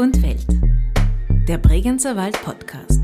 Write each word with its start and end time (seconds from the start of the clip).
und 0.00 0.22
Welt. 0.22 0.46
Der 1.46 1.58
Bregenzer 1.58 2.16
Wald 2.16 2.40
Podcast. 2.42 3.02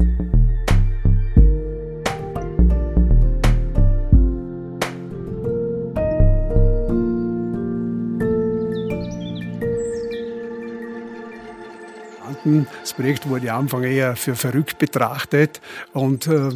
Das 12.80 12.95
Projekt 12.95 13.29
wurde 13.29 13.53
am 13.53 13.65
Anfang 13.65 13.83
eher 13.83 14.17
für 14.17 14.35
verrückt 14.35 14.79
betrachtet 14.79 15.61
und 15.93 16.27
äh, 16.29 16.49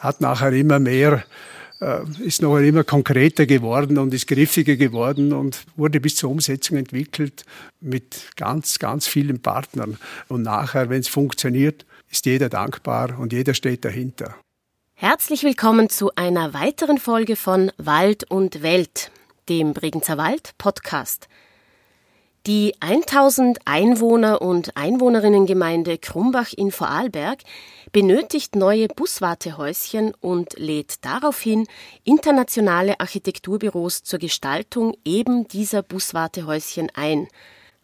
hat 0.00 0.20
nachher 0.20 0.52
immer 0.52 0.78
mehr 0.78 1.24
ist 2.18 2.42
noch 2.42 2.58
immer 2.58 2.84
konkreter 2.84 3.46
geworden 3.46 3.96
und 3.96 4.12
ist 4.12 4.26
griffiger 4.26 4.76
geworden 4.76 5.32
und 5.32 5.64
wurde 5.76 6.00
bis 6.00 6.16
zur 6.16 6.30
Umsetzung 6.30 6.76
entwickelt 6.76 7.44
mit 7.80 8.36
ganz, 8.36 8.78
ganz 8.78 9.06
vielen 9.06 9.40
Partnern. 9.40 9.96
Und 10.28 10.42
nachher, 10.42 10.90
wenn 10.90 11.00
es 11.00 11.08
funktioniert, 11.08 11.86
ist 12.10 12.26
jeder 12.26 12.50
dankbar 12.50 13.18
und 13.18 13.32
jeder 13.32 13.54
steht 13.54 13.84
dahinter. 13.84 14.36
Herzlich 14.94 15.42
willkommen 15.42 15.88
zu 15.88 16.10
einer 16.16 16.52
weiteren 16.52 16.98
Folge 16.98 17.34
von 17.34 17.72
Wald 17.78 18.30
und 18.30 18.62
Welt, 18.62 19.10
dem 19.48 19.72
Bregenzer 19.72 20.18
Wald 20.18 20.50
Podcast. 20.58 21.28
Die 22.46 22.74
1000 22.80 23.58
Einwohner 23.66 24.40
und 24.40 24.74
Einwohnerinnengemeinde 24.74 25.98
Krumbach 25.98 26.54
in 26.56 26.70
Vorarlberg 26.70 27.40
benötigt 27.92 28.56
neue 28.56 28.88
Buswartehäuschen 28.88 30.14
und 30.20 30.58
lädt 30.58 31.04
daraufhin 31.04 31.66
internationale 32.02 32.98
Architekturbüros 32.98 34.04
zur 34.04 34.18
Gestaltung 34.18 34.94
eben 35.04 35.48
dieser 35.48 35.82
Buswartehäuschen 35.82 36.90
ein– 36.94 37.28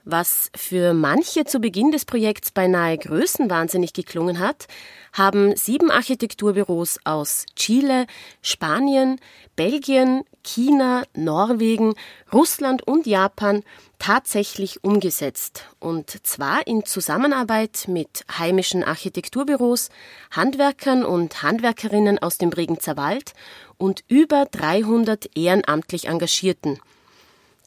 was 0.06 0.51
für 0.55 0.95
manche 0.95 1.45
zu 1.45 1.59
Beginn 1.59 1.91
des 1.91 2.05
Projekts 2.05 2.52
beinahe 2.52 2.96
größenwahnsinnig 2.96 3.92
geklungen 3.92 4.38
hat, 4.38 4.69
haben 5.13 5.57
sieben 5.57 5.90
Architekturbüros 5.90 6.98
aus 7.04 7.45
Chile, 7.57 8.07
Spanien, 8.40 9.21
Belgien, 9.57 10.23
China, 10.45 11.02
Norwegen, 11.15 11.95
Russland 12.32 12.87
und 12.87 13.07
Japan 13.07 13.65
tatsächlich 13.98 14.85
umgesetzt. 14.85 15.65
Und 15.80 16.24
zwar 16.24 16.68
in 16.68 16.85
Zusammenarbeit 16.85 17.87
mit 17.88 18.24
heimischen 18.38 18.85
Architekturbüros, 18.85 19.88
Handwerkern 20.30 21.04
und 21.04 21.43
Handwerkerinnen 21.43 22.20
aus 22.20 22.38
dem 22.38 22.51
Bregenzer 22.51 22.96
Wald 22.96 23.32
und 23.76 24.04
über 24.07 24.46
300 24.46 25.37
ehrenamtlich 25.37 26.07
Engagierten– 26.07 26.79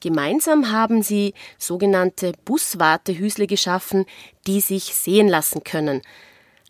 Gemeinsam 0.02 0.72
haben 0.72 1.04
sie 1.04 1.34
sogenannte 1.58 2.32
Buswartehüsle 2.46 3.48
geschaffen, 3.48 4.06
die 4.48 4.62
sich 4.62 4.96
sehen 4.96 5.28
lassen 5.28 5.64
können. 5.64 6.02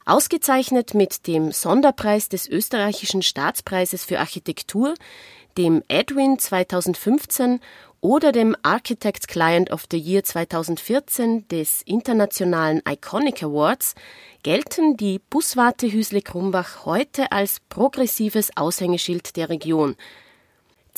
Ausgezeichnet 0.05 0.95
mit 0.95 1.27
dem 1.27 1.52
Sonderpreis 1.52 2.30
des 2.30 2.47
österreichischen 2.47 3.21
Staatspreises 3.21 4.03
für 4.03 4.19
Architektur, 4.19 4.95
dem 5.58 5.83
Edwin 5.88 6.39
2015 6.39 7.59
oder 8.02 8.31
dem 8.31 8.55
Architects 8.63 9.27
Client 9.27 9.71
of 9.71 9.86
the 9.91 9.99
Year 9.99 10.23
2014 10.23 11.47
des 11.49 11.83
internationalen 11.83 12.81
Iconic 12.89 13.43
Awards 13.43 13.93
gelten 14.41 14.97
die 14.97 15.19
Buswartehüsle 15.30 16.21
Krumbach 16.21 16.86
heute 16.86 17.31
als 17.31 17.59
progressives 17.69 18.49
Aushängeschild 18.55 19.36
der 19.36 19.49
Region– 19.49 19.95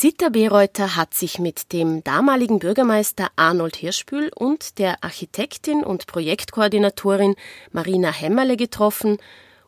Zita 0.02 0.30
Bereuter 0.30 0.96
hat 0.96 1.14
sich 1.14 1.38
mit 1.38 1.72
dem 1.74 2.04
damaligen 2.04 2.58
Bürgermeister 2.58 3.28
Arnold 3.36 3.76
Hirschbühl 3.76 4.32
und 4.34 4.80
der 4.80 5.04
Architektin 5.04 5.84
und 5.84 6.08
Projektkoordinatorin 6.08 7.36
Marina 7.72 8.12
Hämmerle 8.12 8.58
getroffen, 8.58 9.20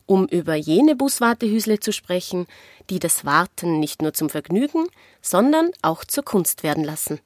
um 0.07 0.25
über 0.25 0.55
jene 0.55 0.95
Buswartehüsle 0.95 1.79
zu 1.79 1.93
sprechen, 1.93 2.47
die 2.89 2.97
das 2.97 3.25
Warten 3.25 3.79
nicht 3.79 4.01
nur 4.01 4.15
zum 4.15 4.31
Vergnügen, 4.31 4.87
sondern 5.21 5.69
auch 5.83 6.03
zur 6.03 6.25
Kunst 6.25 6.63
werden 6.63 6.83
lassen. 6.83 7.19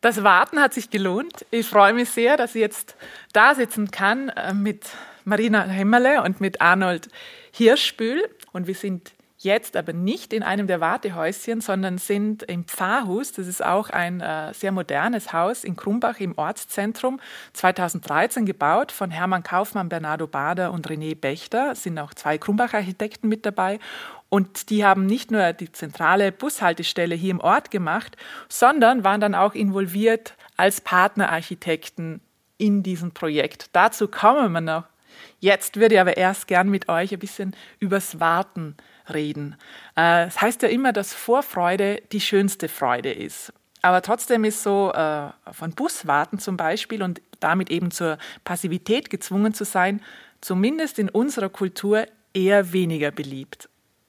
Das 0.00 0.24
Warten 0.24 0.58
hat 0.58 0.72
sich 0.72 0.88
gelohnt. 0.88 1.44
Ich 1.50 1.66
freue 1.66 1.92
mich 1.92 2.08
sehr, 2.08 2.38
dass 2.38 2.54
ich 2.54 2.62
jetzt 2.62 2.96
da 3.34 3.54
sitzen 3.54 3.90
kann 3.90 4.30
äh, 4.30 4.54
mit 4.54 4.86
Marina 5.26 5.64
Hämmerle 5.64 6.22
und 6.22 6.40
mit 6.40 6.62
Arnold 6.62 7.10
Hirschbühl. 7.50 8.26
Und 8.52 8.68
wir 8.68 8.74
sind 8.74 9.12
jetzt 9.42 9.76
aber 9.76 9.92
nicht 9.92 10.32
in 10.32 10.42
einem 10.42 10.66
der 10.66 10.80
Wartehäuschen, 10.80 11.60
sondern 11.60 11.98
sind 11.98 12.42
im 12.44 12.64
Pfarrhus. 12.64 13.32
Das 13.32 13.46
ist 13.46 13.64
auch 13.64 13.90
ein 13.90 14.20
äh, 14.20 14.54
sehr 14.54 14.72
modernes 14.72 15.32
Haus 15.32 15.64
in 15.64 15.76
Krumbach 15.76 16.20
im 16.20 16.36
Ortszentrum, 16.38 17.20
2013 17.52 18.46
gebaut 18.46 18.92
von 18.92 19.10
Hermann 19.10 19.42
Kaufmann, 19.42 19.88
Bernardo 19.88 20.26
Bader 20.26 20.72
und 20.72 20.88
René 20.88 21.14
Bechter. 21.14 21.72
Es 21.72 21.82
sind 21.82 21.98
auch 21.98 22.14
zwei 22.14 22.38
Krumbach-Architekten 22.38 23.28
mit 23.28 23.44
dabei. 23.44 23.78
Und 24.28 24.70
die 24.70 24.84
haben 24.84 25.04
nicht 25.06 25.30
nur 25.30 25.52
die 25.52 25.70
zentrale 25.72 26.32
Bushaltestelle 26.32 27.14
hier 27.14 27.32
im 27.32 27.40
Ort 27.40 27.70
gemacht, 27.70 28.16
sondern 28.48 29.04
waren 29.04 29.20
dann 29.20 29.34
auch 29.34 29.54
involviert 29.54 30.34
als 30.56 30.80
Partnerarchitekten 30.80 32.20
in 32.56 32.82
diesem 32.82 33.12
Projekt. 33.12 33.70
Dazu 33.72 34.08
kommen 34.08 34.52
wir 34.52 34.60
noch. 34.60 34.84
Jetzt 35.40 35.76
würde 35.76 35.96
ich 35.96 36.00
aber 36.00 36.16
erst 36.16 36.46
gern 36.46 36.70
mit 36.70 36.88
euch 36.88 37.12
ein 37.12 37.18
bisschen 37.18 37.54
übers 37.80 38.20
Warten 38.20 38.76
reden. 39.12 39.56
Äh, 39.96 40.26
es 40.26 40.40
heißt 40.40 40.62
ja 40.62 40.68
immer, 40.68 40.92
dass 40.92 41.14
Vorfreude 41.14 42.02
die 42.12 42.20
schönste 42.20 42.68
Freude 42.68 43.12
ist. 43.12 43.52
Aber 43.82 44.00
trotzdem 44.00 44.44
ist 44.44 44.62
so, 44.62 44.92
äh, 44.92 45.30
von 45.52 45.72
Buswarten 45.72 46.38
zum 46.38 46.56
Beispiel 46.56 47.02
und 47.02 47.20
damit 47.40 47.70
eben 47.70 47.90
zur 47.90 48.18
Passivität 48.44 49.10
gezwungen 49.10 49.54
zu 49.54 49.64
sein, 49.64 50.00
zumindest 50.40 50.98
in 50.98 51.08
unserer 51.08 51.48
Kultur 51.48 52.06
eher 52.32 52.72
weniger 52.72 53.10
beliebt. 53.10 53.68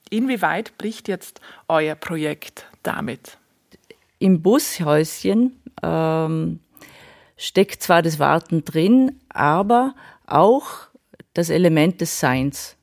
Inwieweit 0.10 0.78
bricht 0.78 1.08
jetzt 1.08 1.42
euer 1.68 1.96
Projekt 1.96 2.68
damit? 2.84 3.38
Im 4.20 4.42
Bushäuschen 4.42 5.60
ähm, 5.82 6.60
steckt 7.36 7.82
zwar 7.82 8.02
das 8.04 8.20
Warten 8.20 8.64
drin, 8.64 9.20
aber 9.30 9.96
auch 10.28 10.88
das 11.34 11.50
Element 11.50 12.00
des 12.00 12.20
Seins 12.20 12.78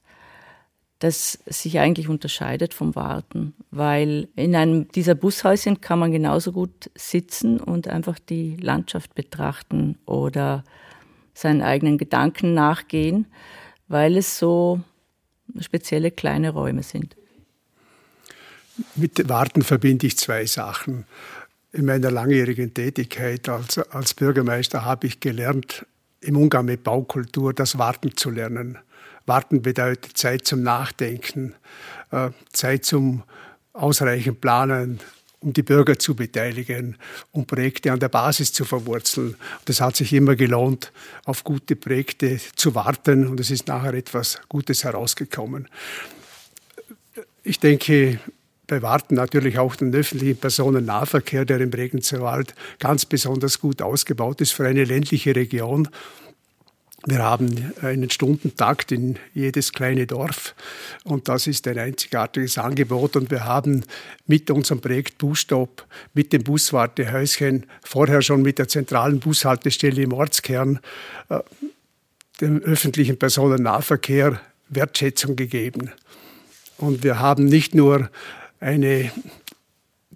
das 1.00 1.38
sich 1.47 1.78
eigentlich 1.78 2.09
unterscheidet 2.09 2.75
vom 2.75 2.94
Warten, 2.94 3.55
weil 3.71 4.28
in 4.37 4.55
einem 4.55 4.87
dieser 4.93 5.15
Bushäuschen 5.15 5.81
kann 5.81 5.99
man 5.99 6.12
genauso 6.12 6.53
gut 6.53 6.91
sitzen 6.94 7.59
und 7.59 7.88
einfach 7.88 8.19
die 8.19 8.56
Landschaft 8.56 9.15
betrachten 9.15 9.99
oder 10.05 10.62
seinen 11.33 11.62
eigenen 11.62 11.97
Gedanken 11.97 12.53
nachgehen, 12.53 13.27
weil 13.89 14.19
es 14.19 14.39
so 14.39 14.81
spezielle 15.59 16.10
kleine 16.10 16.50
Räume 16.50 16.83
sind. 16.83 17.16
Mit 18.94 19.27
Warten 19.28 19.62
verbinde 19.62 20.06
ich 20.06 20.19
zwei 20.19 20.44
Sachen. 20.44 21.06
In 21.72 21.87
meiner 21.87 22.10
langjährigen 22.10 22.75
Tätigkeit 22.75 23.49
als, 23.49 23.78
als 23.78 24.12
Bürgermeister 24.12 24.84
habe 24.84 25.06
ich 25.06 25.21
gelernt, 25.21 25.87
im 26.21 26.37
Umgang 26.37 26.66
mit 26.66 26.84
Baukultur 26.84 27.55
das 27.55 27.78
Warten 27.78 28.15
zu 28.16 28.28
lernen. 28.28 28.78
Warten 29.31 29.63
bedeutet 29.63 30.19
Zeit 30.19 30.45
zum 30.45 30.65
Nachdenken, 30.65 31.55
äh, 32.11 32.31
Zeit 32.53 32.85
zum 32.85 33.23
ausreichend 33.73 34.41
Planen, 34.41 34.99
um 35.39 35.53
die 35.53 35.63
Bürger 35.63 36.01
zu 36.01 36.17
beteiligen, 36.17 36.97
um 37.31 37.47
Projekte 37.47 37.93
an 37.93 38.01
der 38.01 38.09
Basis 38.09 38.53
zu 38.53 38.65
verwurzeln. 38.65 39.37
Das 39.67 39.81
hat 39.81 39.95
sich 39.95 40.13
immer 40.13 40.35
gelohnt, 40.35 40.91
auf 41.27 41.45
gute 41.45 41.77
Projekte 41.77 42.41
zu 42.57 42.75
warten 42.75 43.29
und 43.29 43.39
es 43.39 43.53
ist 43.53 43.69
nachher 43.69 43.95
etwas 43.95 44.41
Gutes 44.49 44.83
herausgekommen. 44.83 45.69
Ich 47.45 47.61
denke, 47.61 48.19
bei 48.67 48.83
Warten 48.83 49.15
natürlich 49.15 49.61
auch 49.61 49.77
den 49.77 49.95
öffentlichen 49.95 50.39
Personennahverkehr, 50.39 51.45
der 51.45 51.61
im 51.61 51.71
Regenzer 51.71 52.21
Wald 52.21 52.57
ganz 52.81 53.05
besonders 53.05 53.61
gut 53.61 53.81
ausgebaut 53.81 54.41
ist 54.41 54.55
für 54.55 54.67
eine 54.67 54.83
ländliche 54.83 55.37
Region. 55.37 55.89
Wir 57.07 57.21
haben 57.21 57.73
einen 57.81 58.11
Stundentakt 58.11 58.93
in 58.93 59.19
jedes 59.33 59.73
kleine 59.73 60.07
Dorf 60.07 60.55
und 61.03 61.29
das 61.29 61.47
ist 61.47 61.67
ein 61.67 61.79
einzigartiges 61.79 62.59
Angebot 62.59 63.17
und 63.17 63.31
wir 63.31 63.45
haben 63.47 63.85
mit 64.27 64.51
unserem 64.51 64.83
Projekt 64.83 65.17
Busstop, 65.17 65.87
mit 66.13 66.35
dem 66.35 66.45
Buswartehäuschen, 66.45 67.65
vorher 67.83 68.21
schon 68.21 68.43
mit 68.43 68.59
der 68.59 68.69
zentralen 68.69 69.19
Bushaltestelle 69.19 70.03
im 70.03 70.13
Ortskern, 70.13 70.79
äh, 71.31 71.41
dem 72.43 72.59
öffentlichen 72.59 73.19
Personennahverkehr 73.19 74.39
Wertschätzung 74.69 75.37
gegeben. 75.37 75.91
Und 76.77 77.03
wir 77.03 77.19
haben 77.19 77.47
nicht 77.47 77.75
nur 77.75 78.11
eine 78.61 79.11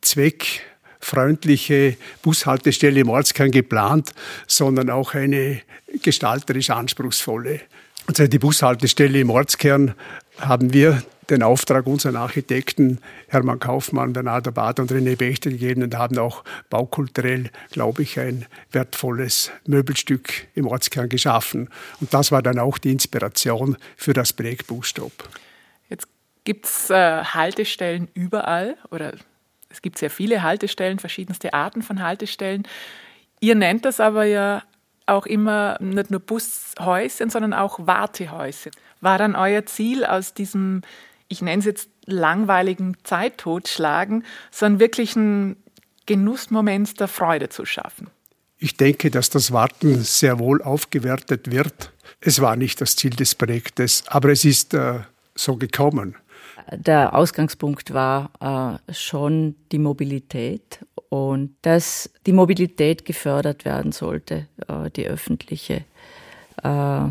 zweckfreundliche 0.02 1.96
Bushaltestelle 2.22 3.00
im 3.00 3.08
Ortskern 3.08 3.50
geplant, 3.50 4.12
sondern 4.46 4.90
auch 4.90 5.14
eine 5.14 5.62
gestalterisch 6.02 6.70
anspruchsvolle. 6.70 7.60
Also 8.06 8.26
die 8.26 8.38
Bushaltestelle 8.38 9.20
im 9.20 9.30
Ortskern 9.30 9.94
haben 10.38 10.72
wir 10.72 11.02
den 11.30 11.42
Auftrag 11.42 11.86
unseren 11.86 12.16
Architekten 12.16 12.98
Hermann 13.28 13.58
Kaufmann, 13.58 14.12
Bernardo 14.12 14.52
Bad 14.52 14.78
und 14.80 14.92
René 14.92 15.16
Bechter 15.16 15.50
gegeben 15.50 15.82
und 15.82 15.96
haben 15.96 16.18
auch 16.18 16.44
baukulturell, 16.68 17.50
glaube 17.70 18.02
ich, 18.02 18.18
ein 18.18 18.46
wertvolles 18.72 19.50
Möbelstück 19.66 20.46
im 20.54 20.66
Ortskern 20.66 21.08
geschaffen. 21.08 21.70
Und 22.00 22.12
das 22.12 22.30
war 22.30 22.42
dann 22.42 22.58
auch 22.58 22.78
die 22.78 22.92
Inspiration 22.92 23.76
für 23.96 24.12
das 24.12 24.32
Projekt 24.32 24.66
Buchstopp. 24.66 25.12
Jetzt 25.88 26.08
gibt 26.44 26.66
es 26.66 26.90
äh, 26.90 27.24
Haltestellen 27.24 28.08
überall 28.12 28.76
oder 28.90 29.14
es 29.70 29.82
gibt 29.82 29.98
sehr 29.98 30.10
viele 30.10 30.42
Haltestellen, 30.42 30.98
verschiedenste 30.98 31.54
Arten 31.54 31.82
von 31.82 32.02
Haltestellen. 32.02 32.68
Ihr 33.40 33.54
nennt 33.54 33.84
das 33.84 33.98
aber 33.98 34.24
ja 34.24 34.62
auch 35.06 35.26
immer 35.26 35.76
nicht 35.80 36.10
nur 36.10 36.20
Bushäuschen, 36.20 37.30
sondern 37.30 37.52
auch 37.52 37.86
Wartehäuschen. 37.86 38.72
War 39.00 39.18
dann 39.18 39.36
euer 39.36 39.66
Ziel 39.66 40.04
aus 40.04 40.34
diesem 40.34 40.82
ich 41.28 41.42
nenne 41.42 41.60
es 41.60 41.64
jetzt 41.64 41.90
langweiligen 42.06 42.96
Zeit 43.02 43.38
totschlagen, 43.38 44.24
sondern 44.50 44.80
wirklich 44.80 45.16
einen 45.16 45.56
Genussmoment 46.06 47.00
der 47.00 47.08
Freude 47.08 47.48
zu 47.48 47.64
schaffen. 47.64 48.08
Ich 48.58 48.76
denke, 48.76 49.10
dass 49.10 49.30
das 49.30 49.52
Warten 49.52 50.02
sehr 50.02 50.38
wohl 50.38 50.62
aufgewertet 50.62 51.50
wird. 51.50 51.92
Es 52.20 52.40
war 52.40 52.56
nicht 52.56 52.80
das 52.80 52.96
Ziel 52.96 53.10
des 53.10 53.34
Projektes, 53.34 54.04
aber 54.06 54.30
es 54.30 54.44
ist 54.44 54.74
äh, 54.74 55.00
so 55.34 55.56
gekommen. 55.56 56.16
Der 56.70 57.14
Ausgangspunkt 57.14 57.92
war 57.92 58.78
äh, 58.88 58.92
schon 58.92 59.56
die 59.72 59.78
Mobilität 59.78 60.78
und 61.14 61.54
dass 61.62 62.10
die 62.26 62.32
Mobilität 62.32 63.04
gefördert 63.04 63.64
werden 63.64 63.92
sollte, 63.92 64.48
äh, 64.66 64.90
die 64.90 65.06
öffentliche. 65.06 65.84
Äh, 66.62 67.08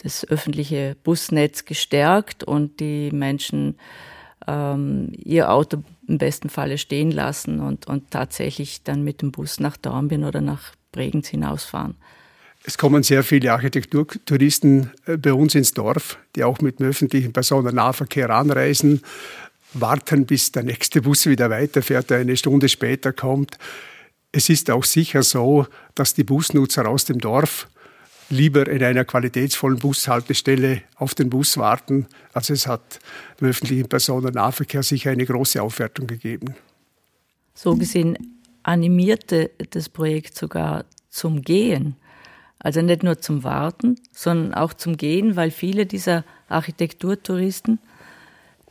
das 0.00 0.24
öffentliche 0.28 0.96
Busnetz 1.02 1.64
gestärkt 1.64 2.44
und 2.44 2.78
die 2.78 3.10
Menschen 3.10 3.76
ähm, 4.46 5.10
ihr 5.16 5.50
Auto 5.50 5.82
im 6.06 6.18
besten 6.18 6.48
Falle 6.50 6.78
stehen 6.78 7.10
lassen 7.10 7.58
und, 7.58 7.88
und 7.88 8.12
tatsächlich 8.12 8.84
dann 8.84 9.02
mit 9.02 9.22
dem 9.22 9.32
Bus 9.32 9.58
nach 9.58 9.76
Dornbirn 9.76 10.22
oder 10.22 10.40
nach 10.40 10.72
Bregenz 10.92 11.26
hinausfahren. 11.26 11.96
Es 12.64 12.78
kommen 12.78 13.02
sehr 13.02 13.24
viele 13.24 13.52
Architekturtouristen 13.52 14.92
äh, 15.06 15.16
bei 15.16 15.32
uns 15.32 15.56
ins 15.56 15.72
Dorf, 15.72 16.18
die 16.36 16.44
auch 16.44 16.60
mit 16.60 16.78
dem 16.78 16.86
öffentlichen 16.86 17.32
Personennahverkehr 17.32 18.30
anreisen, 18.30 19.02
warten, 19.74 20.26
bis 20.26 20.52
der 20.52 20.62
nächste 20.62 21.02
Bus 21.02 21.26
wieder 21.26 21.50
weiterfährt, 21.50 22.10
der 22.10 22.18
eine 22.18 22.36
Stunde 22.36 22.68
später 22.68 23.12
kommt. 23.12 23.58
Es 24.32 24.48
ist 24.48 24.70
auch 24.70 24.84
sicher 24.84 25.22
so, 25.22 25.66
dass 25.94 26.14
die 26.14 26.24
Busnutzer 26.24 26.88
aus 26.88 27.04
dem 27.04 27.18
Dorf 27.18 27.68
lieber 28.30 28.68
in 28.68 28.82
einer 28.82 29.04
qualitätsvollen 29.04 29.78
Bushaltestelle 29.78 30.82
auf 30.96 31.14
den 31.14 31.30
Bus 31.30 31.56
warten. 31.56 32.06
Also 32.34 32.52
es 32.52 32.66
hat 32.66 32.98
im 33.40 33.48
öffentlichen 33.48 33.88
Personennahverkehr 33.88 34.82
sicher 34.82 35.10
eine 35.10 35.24
große 35.24 35.62
Aufwertung 35.62 36.06
gegeben. 36.06 36.54
So 37.54 37.74
gesehen 37.74 38.18
animierte 38.62 39.50
das 39.70 39.88
Projekt 39.88 40.36
sogar 40.36 40.84
zum 41.08 41.42
Gehen. 41.42 41.96
Also 42.58 42.82
nicht 42.82 43.02
nur 43.02 43.18
zum 43.20 43.44
Warten, 43.44 43.96
sondern 44.12 44.52
auch 44.52 44.74
zum 44.74 44.96
Gehen, 44.96 45.36
weil 45.36 45.50
viele 45.50 45.86
dieser 45.86 46.24
Architekturtouristen, 46.48 47.78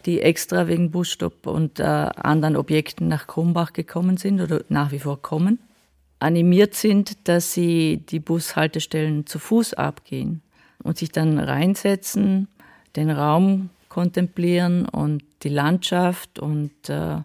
die 0.06 0.22
extra 0.22 0.68
wegen 0.68 0.92
Busstopp 0.92 1.48
und 1.48 1.80
äh, 1.80 1.84
anderen 1.84 2.56
Objekten 2.56 3.08
nach 3.08 3.28
Krumbach 3.28 3.74
gekommen 3.74 4.18
sind 4.18 4.40
oder 4.42 4.62
nach 4.70 4.92
wie 4.92 5.00
vor 5.00 5.22
kommen, 5.22 5.60
animiert 6.20 6.76
sind, 6.76 7.28
dass 7.28 7.54
sie 7.54 8.04
die 8.10 8.20
Bushaltestellen 8.20 9.26
zu 9.26 9.40
Fuß 9.40 9.74
abgehen 9.74 10.42
und 10.84 10.98
sich 10.98 11.12
dann 11.12 11.40
reinsetzen, 11.40 12.48
den 12.96 13.10
Raum 13.10 13.70
kontemplieren 13.90 14.88
und 14.88 15.24
die 15.44 15.50
Landschaft 15.50 16.40
und 16.40 16.90
äh, 16.90 17.22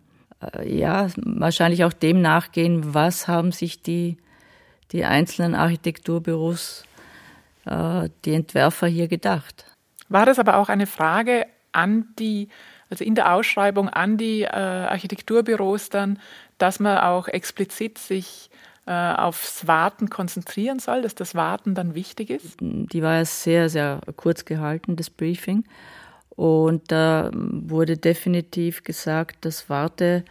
ja, 0.65 1.09
wahrscheinlich 1.17 1.85
auch 1.85 1.93
dem 1.93 2.21
nachgehen, 2.21 2.95
was 2.95 3.29
haben 3.29 3.53
sich 3.53 3.83
die, 3.83 4.17
die 4.91 5.05
einzelnen 5.05 5.55
Architekturbüros, 5.55 6.85
äh, 7.65 8.09
die 8.25 8.35
Entwerfer 8.35 8.89
hier 8.89 9.09
gedacht. 9.09 9.65
War 10.09 10.27
das 10.27 10.39
aber 10.39 10.57
auch 10.57 10.69
eine 10.69 10.87
Frage 10.87 11.47
an 11.73 12.07
die, 12.19 12.49
also 12.91 13.05
in 13.05 13.15
der 13.15 13.35
Ausschreibung 13.35 13.89
an 13.89 14.17
die 14.17 14.43
äh, 14.43 14.49
Architekturbüros 14.49 15.89
dann, 15.89 16.19
dass 16.59 16.81
man 16.81 16.99
auch 16.99 17.29
explizit 17.29 17.99
sich 17.99 18.51
äh, 18.87 18.93
aufs 18.93 19.67
Warten 19.67 20.11
konzentrieren 20.11 20.79
soll, 20.79 21.03
dass 21.03 21.15
das 21.15 21.35
Warten 21.35 21.75
dann 21.75 21.95
wichtig 21.95 22.31
ist? 22.31 22.57
Die 22.61 23.03
war 23.03 23.17
ja 23.17 23.25
sehr, 23.25 23.69
sehr 23.69 24.01
kurz 24.17 24.45
gehalten, 24.45 24.97
das 24.97 25.11
Briefing. 25.11 25.65
Und 26.31 26.91
da 26.91 27.31
wurde 27.33 27.97
definitiv 27.97 28.83
gesagt, 28.83 29.45
das 29.45 29.69
Wartehaus 29.69 30.25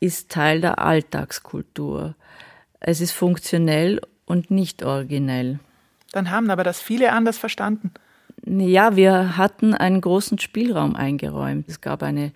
ist 0.00 0.30
Teil 0.30 0.60
der 0.60 0.78
Alltagskultur. 0.78 2.14
Es 2.80 3.00
ist 3.00 3.12
funktionell 3.12 4.00
und 4.24 4.50
nicht 4.50 4.82
originell. 4.82 5.58
Dann 6.12 6.30
haben 6.30 6.50
aber 6.50 6.64
das 6.64 6.80
viele 6.80 7.12
anders 7.12 7.38
verstanden. 7.38 7.92
Ja, 8.44 8.96
wir 8.96 9.36
hatten 9.36 9.74
einen 9.74 10.00
großen 10.00 10.38
Spielraum 10.38 10.96
eingeräumt. 10.96 11.68
Es 11.68 11.80
gab 11.80 12.02
eine 12.02 12.32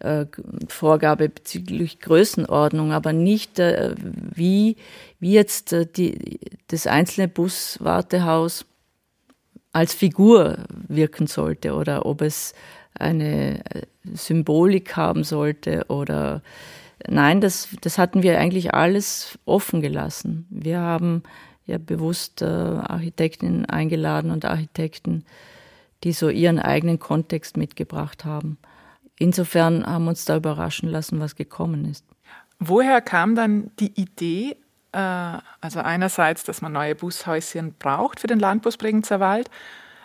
äh, 0.00 0.26
Vorgabe 0.68 1.28
bezüglich 1.28 2.00
Größenordnung, 2.00 2.92
aber 2.92 3.12
nicht 3.12 3.58
äh, 3.58 3.94
wie, 3.96 4.76
wie 5.20 5.32
jetzt 5.32 5.72
äh, 5.72 5.86
die, 5.86 6.40
das 6.68 6.86
einzelne 6.86 7.28
Buswartehaus 7.28 8.66
als 9.72 9.94
Figur 9.94 10.58
wirken 10.88 11.26
sollte 11.26 11.74
oder 11.74 12.06
ob 12.06 12.22
es 12.22 12.54
eine 12.94 13.62
Symbolik 14.12 14.96
haben 14.96 15.24
sollte 15.24 15.86
oder 15.88 16.42
nein, 17.08 17.40
das, 17.40 17.68
das 17.80 17.98
hatten 17.98 18.22
wir 18.22 18.38
eigentlich 18.38 18.72
alles 18.74 19.38
offen 19.44 19.80
gelassen. 19.80 20.46
Wir 20.50 20.80
haben 20.80 21.22
ja 21.66 21.78
bewusst 21.78 22.42
äh, 22.42 22.46
Architektinnen 22.46 23.66
eingeladen 23.66 24.30
und 24.30 24.44
Architekten, 24.44 25.24
die 26.02 26.12
so 26.12 26.28
ihren 26.28 26.58
eigenen 26.58 26.98
Kontext 26.98 27.56
mitgebracht 27.56 28.24
haben 28.24 28.58
insofern 29.18 29.86
haben 29.86 30.04
wir 30.04 30.10
uns 30.10 30.24
da 30.24 30.36
überraschen 30.36 30.88
lassen, 30.88 31.20
was 31.20 31.36
gekommen 31.36 31.84
ist. 31.84 32.04
Woher 32.58 33.00
kam 33.00 33.34
dann 33.34 33.70
die 33.78 33.92
Idee, 34.00 34.56
äh, 34.92 34.98
also 35.60 35.80
einerseits, 35.80 36.44
dass 36.44 36.62
man 36.62 36.72
neue 36.72 36.94
Bushäuschen 36.94 37.74
braucht 37.78 38.20
für 38.20 38.26
den 38.26 38.38
Landbus 38.38 38.76
Bregenzer 38.76 39.20
Wald, 39.20 39.50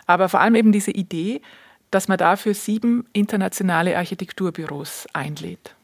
aber 0.06 0.28
vor 0.28 0.40
allem 0.40 0.54
eben 0.54 0.72
diese 0.72 0.90
Idee, 0.90 1.40
dass 1.90 2.08
man 2.08 2.18
dafür 2.18 2.54
sieben 2.54 3.06
internationale 3.12 3.96
Architekturbüros 3.96 5.06
einlädt? 5.12 5.74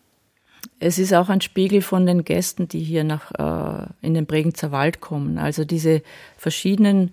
Es 0.79 0.99
ist 0.99 1.13
auch 1.15 1.29
ein 1.29 1.41
Spiegel 1.41 1.83
von 1.83 2.07
den 2.07 2.25
Gästen, 2.25 2.69
die 2.69 2.81
hier 2.81 3.05
nach, 3.05 3.33
äh, 3.33 3.87
in 4.03 4.15
den 4.15 4.27
Bregenzer 4.27 4.73
Wald 4.73 5.01
kommen. 5.01 5.39
Also 5.39 5.65
diese 5.65 6.03
verschiedenen 6.37 7.13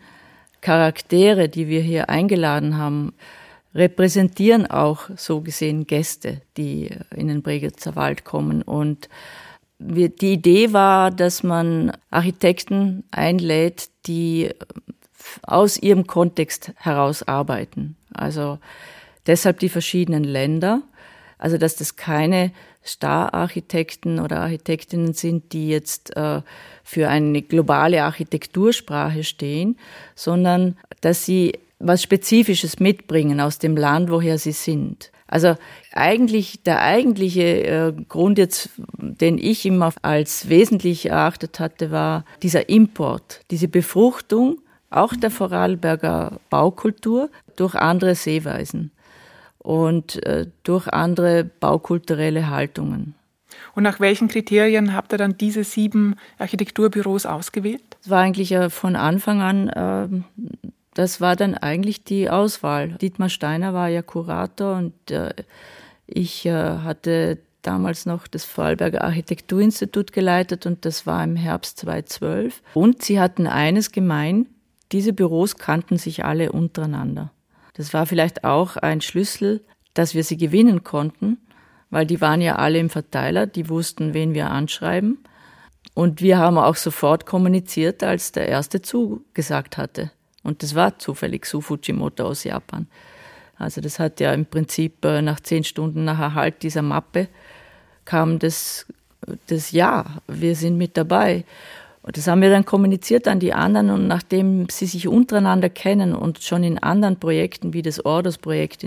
Charaktere, 0.61 1.49
die 1.49 1.67
wir 1.67 1.81
hier 1.81 2.09
eingeladen 2.09 2.77
haben, 2.77 3.13
repräsentieren 3.75 4.67
auch 4.67 5.09
so 5.15 5.41
gesehen 5.41 5.87
Gäste, 5.87 6.41
die 6.57 6.91
in 7.15 7.27
den 7.27 7.41
Bregenzer 7.41 7.95
Wald 7.95 8.23
kommen. 8.23 8.61
Und 8.61 9.09
wir, 9.79 10.09
die 10.09 10.33
Idee 10.33 10.73
war, 10.73 11.11
dass 11.11 11.43
man 11.43 11.91
Architekten 12.09 13.03
einlädt, 13.11 13.89
die 14.05 14.51
aus 15.41 15.77
ihrem 15.77 16.07
Kontext 16.07 16.71
heraus 16.77 17.23
arbeiten. 17.23 17.95
Also 18.13 18.59
deshalb 19.25 19.59
die 19.59 19.69
verschiedenen 19.69 20.23
Länder. 20.23 20.81
Also 21.43 21.57
dass 21.57 21.75
das 21.75 21.97
keine 21.97 22.53
Star-Architekten 22.85 24.21
oder 24.21 24.39
Architektinnen 24.39 25.13
sind, 25.13 25.51
die 25.51 25.67
jetzt 25.67 26.15
äh, 26.15 26.41
für 26.85 27.09
eine 27.09 27.41
globale 27.41 28.05
Architektursprache 28.05 29.25
stehen, 29.25 29.77
sondern 30.15 30.77
dass 31.01 31.25
sie 31.25 31.59
was 31.79 32.01
Spezifisches 32.01 32.79
mitbringen 32.79 33.41
aus 33.41 33.59
dem 33.59 33.75
Land, 33.75 34.09
woher 34.09 34.37
sie 34.37 34.53
sind. 34.53 35.11
Also 35.27 35.57
eigentlich 35.91 36.63
der 36.63 36.81
eigentliche 36.81 37.65
äh, 37.65 37.93
Grund 38.07 38.37
jetzt, 38.37 38.69
den 38.97 39.37
ich 39.37 39.65
immer 39.65 39.93
als 40.01 40.47
wesentlich 40.47 41.07
erachtet 41.07 41.59
hatte, 41.59 41.91
war 41.91 42.23
dieser 42.41 42.69
Import, 42.69 43.41
diese 43.51 43.67
Befruchtung 43.67 44.59
auch 44.89 45.13
der 45.13 45.29
Vorarlberger 45.29 46.39
Baukultur 46.49 47.29
durch 47.57 47.75
andere 47.75 48.15
Sehweisen 48.15 48.91
und 49.63 50.23
äh, 50.25 50.47
durch 50.63 50.87
andere 50.87 51.43
baukulturelle 51.43 52.49
Haltungen. 52.49 53.15
Und 53.75 53.83
nach 53.83 53.99
welchen 53.99 54.27
Kriterien 54.27 54.93
habt 54.93 55.13
ihr 55.13 55.17
dann 55.17 55.37
diese 55.37 55.63
sieben 55.63 56.15
Architekturbüros 56.37 57.25
ausgewählt? 57.25 57.81
Es 58.01 58.09
war 58.09 58.21
eigentlich 58.21 58.51
äh, 58.51 58.69
von 58.69 58.95
Anfang 58.95 59.41
an 59.41 59.69
äh, 59.69 60.23
das 60.93 61.21
war 61.21 61.35
dann 61.35 61.55
eigentlich 61.55 62.03
die 62.03 62.29
Auswahl. 62.29 62.89
Dietmar 62.89 63.29
Steiner 63.29 63.73
war 63.73 63.87
ja 63.87 64.01
Kurator 64.01 64.77
und 64.77 65.11
äh, 65.11 65.33
ich 66.05 66.45
äh, 66.45 66.51
hatte 66.51 67.39
damals 67.61 68.05
noch 68.05 68.27
das 68.27 68.45
Vorarlberger 68.45 69.03
Architekturinstitut 69.03 70.11
geleitet 70.11 70.65
und 70.65 70.85
das 70.85 71.07
war 71.07 71.23
im 71.23 71.35
Herbst 71.35 71.79
2012. 71.79 72.61
Und 72.73 73.01
sie 73.01 73.19
hatten 73.19 73.47
eines 73.47 73.91
gemein, 73.91 74.47
diese 74.91 75.13
Büros 75.13 75.55
kannten 75.55 75.97
sich 75.97 76.25
alle 76.25 76.51
untereinander. 76.51 77.31
Das 77.73 77.93
war 77.93 78.05
vielleicht 78.05 78.43
auch 78.43 78.77
ein 78.77 79.01
Schlüssel, 79.01 79.63
dass 79.93 80.13
wir 80.13 80.23
sie 80.23 80.37
gewinnen 80.37 80.83
konnten, 80.83 81.37
weil 81.89 82.05
die 82.05 82.21
waren 82.21 82.41
ja 82.41 82.55
alle 82.55 82.79
im 82.79 82.89
Verteiler, 82.89 83.45
die 83.47 83.69
wussten, 83.69 84.13
wen 84.13 84.33
wir 84.33 84.49
anschreiben. 84.49 85.19
Und 85.93 86.21
wir 86.21 86.37
haben 86.37 86.57
auch 86.57 86.75
sofort 86.75 87.25
kommuniziert, 87.25 88.03
als 88.03 88.31
der 88.31 88.47
erste 88.47 88.81
zugesagt 88.81 89.77
hatte. 89.77 90.11
Und 90.43 90.63
das 90.63 90.75
war 90.75 90.97
zufällig 90.99 91.45
Su 91.45 91.61
Fujimoto 91.61 92.25
aus 92.25 92.43
Japan. 92.43 92.87
Also 93.55 93.81
das 93.81 93.99
hat 93.99 94.19
ja 94.19 94.33
im 94.33 94.45
Prinzip 94.45 95.05
äh, 95.05 95.21
nach 95.21 95.39
zehn 95.39 95.63
Stunden 95.63 96.03
nach 96.03 96.19
Erhalt 96.19 96.63
dieser 96.63 96.81
Mappe 96.81 97.27
kam 98.05 98.39
das, 98.39 98.85
das 99.47 99.71
Ja, 99.71 100.05
wir 100.27 100.55
sind 100.55 100.77
mit 100.77 100.97
dabei. 100.97 101.45
Und 102.03 102.17
das 102.17 102.27
haben 102.27 102.41
wir 102.41 102.49
dann 102.49 102.65
kommuniziert 102.65 103.27
an 103.27 103.39
die 103.39 103.53
anderen 103.53 103.89
und 103.89 104.07
nachdem 104.07 104.67
sie 104.69 104.85
sich 104.85 105.07
untereinander 105.07 105.69
kennen 105.69 106.13
und 106.13 106.43
schon 106.43 106.63
in 106.63 106.77
anderen 106.77 107.17
Projekten 107.17 107.73
wie 107.73 107.81
das 107.81 108.05
Orders-Projekt 108.05 108.85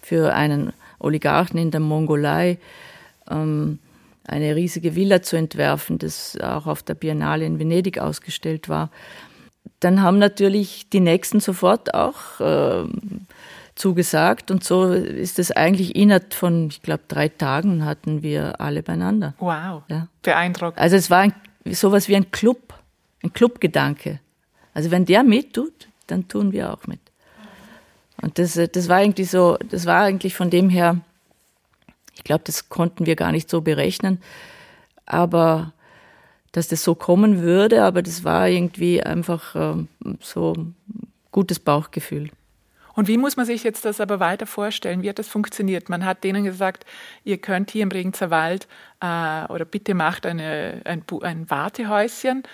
für 0.00 0.34
einen 0.34 0.72
Oligarchen 0.98 1.58
in 1.58 1.70
der 1.70 1.80
Mongolei 1.80 2.58
ähm, 3.30 3.78
eine 4.26 4.56
riesige 4.56 4.96
Villa 4.96 5.20
zu 5.20 5.36
entwerfen, 5.36 5.98
das 5.98 6.38
auch 6.40 6.66
auf 6.66 6.82
der 6.82 6.94
Biennale 6.94 7.44
in 7.44 7.58
Venedig 7.58 7.98
ausgestellt 7.98 8.70
war, 8.70 8.90
dann 9.80 10.00
haben 10.00 10.18
natürlich 10.18 10.88
die 10.88 11.00
Nächsten 11.00 11.40
sofort 11.40 11.92
auch 11.92 12.40
äh, 12.40 12.84
zugesagt. 13.74 14.50
Und 14.50 14.64
so 14.64 14.92
ist 14.92 15.38
es 15.38 15.50
eigentlich 15.50 15.94
innerhalb 15.96 16.32
von, 16.32 16.68
ich 16.68 16.80
glaube, 16.80 17.02
drei 17.08 17.28
Tagen 17.28 17.84
hatten 17.84 18.22
wir 18.22 18.60
alle 18.60 18.82
beieinander. 18.82 19.34
Wow, 19.38 19.82
ja. 19.88 20.08
beeindruckend. 20.22 20.78
Also 20.78 20.96
es 20.96 21.10
war 21.10 21.20
ein, 21.20 21.34
sowas 21.72 22.08
wie 22.08 22.16
ein 22.16 22.30
Club, 22.30 22.74
ein 23.22 23.32
Clubgedanke. 23.32 24.20
Also 24.74 24.90
wenn 24.90 25.06
der 25.06 25.22
mittut, 25.22 25.88
dann 26.06 26.28
tun 26.28 26.52
wir 26.52 26.72
auch 26.72 26.86
mit. 26.86 27.00
Und 28.20 28.38
das, 28.38 28.54
das 28.54 28.88
war 28.88 28.96
eigentlich 28.96 29.30
so, 29.30 29.56
das 29.70 29.86
war 29.86 30.02
eigentlich 30.02 30.34
von 30.34 30.50
dem 30.50 30.68
her, 30.68 31.00
ich 32.14 32.24
glaube, 32.24 32.44
das 32.44 32.68
konnten 32.68 33.06
wir 33.06 33.16
gar 33.16 33.32
nicht 33.32 33.50
so 33.50 33.60
berechnen, 33.60 34.20
aber 35.06 35.72
dass 36.52 36.68
das 36.68 36.84
so 36.84 36.94
kommen 36.94 37.42
würde, 37.42 37.82
aber 37.82 38.02
das 38.02 38.22
war 38.22 38.48
irgendwie 38.48 39.02
einfach 39.02 39.56
ähm, 39.56 39.88
so 40.20 40.54
gutes 41.32 41.58
Bauchgefühl. 41.58 42.30
Und 42.94 43.08
wie 43.08 43.18
muss 43.18 43.36
man 43.36 43.46
sich 43.46 43.64
jetzt 43.64 43.84
das 43.84 44.00
aber 44.00 44.20
weiter 44.20 44.46
vorstellen? 44.46 45.02
Wie 45.02 45.08
hat 45.08 45.18
das 45.18 45.28
funktioniert? 45.28 45.88
Man 45.88 46.04
hat 46.04 46.22
denen 46.22 46.44
gesagt, 46.44 46.86
ihr 47.24 47.38
könnt 47.38 47.70
hier 47.70 47.82
im 47.82 47.90
Regenzer 47.90 48.30
Wald 48.30 48.68
äh, 49.00 49.52
oder 49.52 49.64
bitte 49.64 49.94
macht 49.94 50.26
eine, 50.26 50.80
ein, 50.84 51.02
ein 51.22 51.50
Wartehäuschen. 51.50 52.44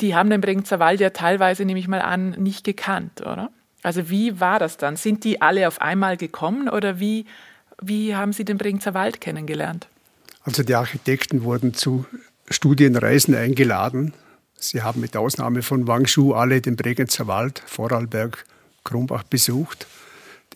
Die 0.00 0.14
haben 0.14 0.30
den 0.30 0.40
Bregenzer 0.40 0.78
Wald 0.78 1.00
ja 1.00 1.10
teilweise, 1.10 1.64
nehme 1.64 1.80
ich 1.80 1.88
mal 1.88 2.00
an, 2.00 2.30
nicht 2.30 2.64
gekannt, 2.64 3.20
oder? 3.20 3.50
Also 3.82 4.10
wie 4.10 4.40
war 4.40 4.58
das 4.58 4.76
dann? 4.76 4.96
Sind 4.96 5.24
die 5.24 5.40
alle 5.40 5.68
auf 5.68 5.80
einmal 5.80 6.16
gekommen 6.16 6.68
oder 6.68 6.98
wie, 6.98 7.26
wie 7.80 8.14
haben 8.14 8.32
Sie 8.32 8.44
den 8.44 8.58
Bregenzer 8.58 8.94
Wald 8.94 9.20
kennengelernt? 9.20 9.88
Also 10.42 10.62
die 10.62 10.74
Architekten 10.74 11.42
wurden 11.42 11.74
zu 11.74 12.06
Studienreisen 12.48 13.34
eingeladen. 13.34 14.14
Sie 14.56 14.82
haben 14.82 15.00
mit 15.00 15.16
Ausnahme 15.16 15.62
von 15.62 15.86
Wang 15.86 16.06
Shu 16.06 16.32
alle 16.32 16.60
den 16.60 16.76
Bregenzer 16.76 17.26
Wald, 17.26 17.62
Vorarlberg, 17.66 18.44
Krumbach 18.88 19.22
besucht. 19.22 19.86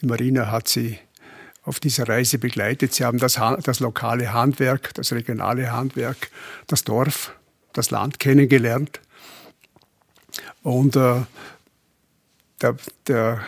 Die 0.00 0.06
Marina 0.06 0.50
hat 0.50 0.68
sie 0.68 0.98
auf 1.64 1.78
dieser 1.78 2.08
Reise 2.08 2.38
begleitet. 2.38 2.94
Sie 2.94 3.04
haben 3.04 3.18
das, 3.18 3.38
das 3.62 3.80
lokale 3.80 4.32
Handwerk, 4.32 4.94
das 4.94 5.12
regionale 5.12 5.70
Handwerk, 5.70 6.30
das 6.66 6.82
Dorf, 6.82 7.34
das 7.72 7.90
Land 7.90 8.18
kennengelernt. 8.18 9.00
Und 10.62 10.96
äh, 10.96 11.22
der, 12.60 12.76
der 13.06 13.42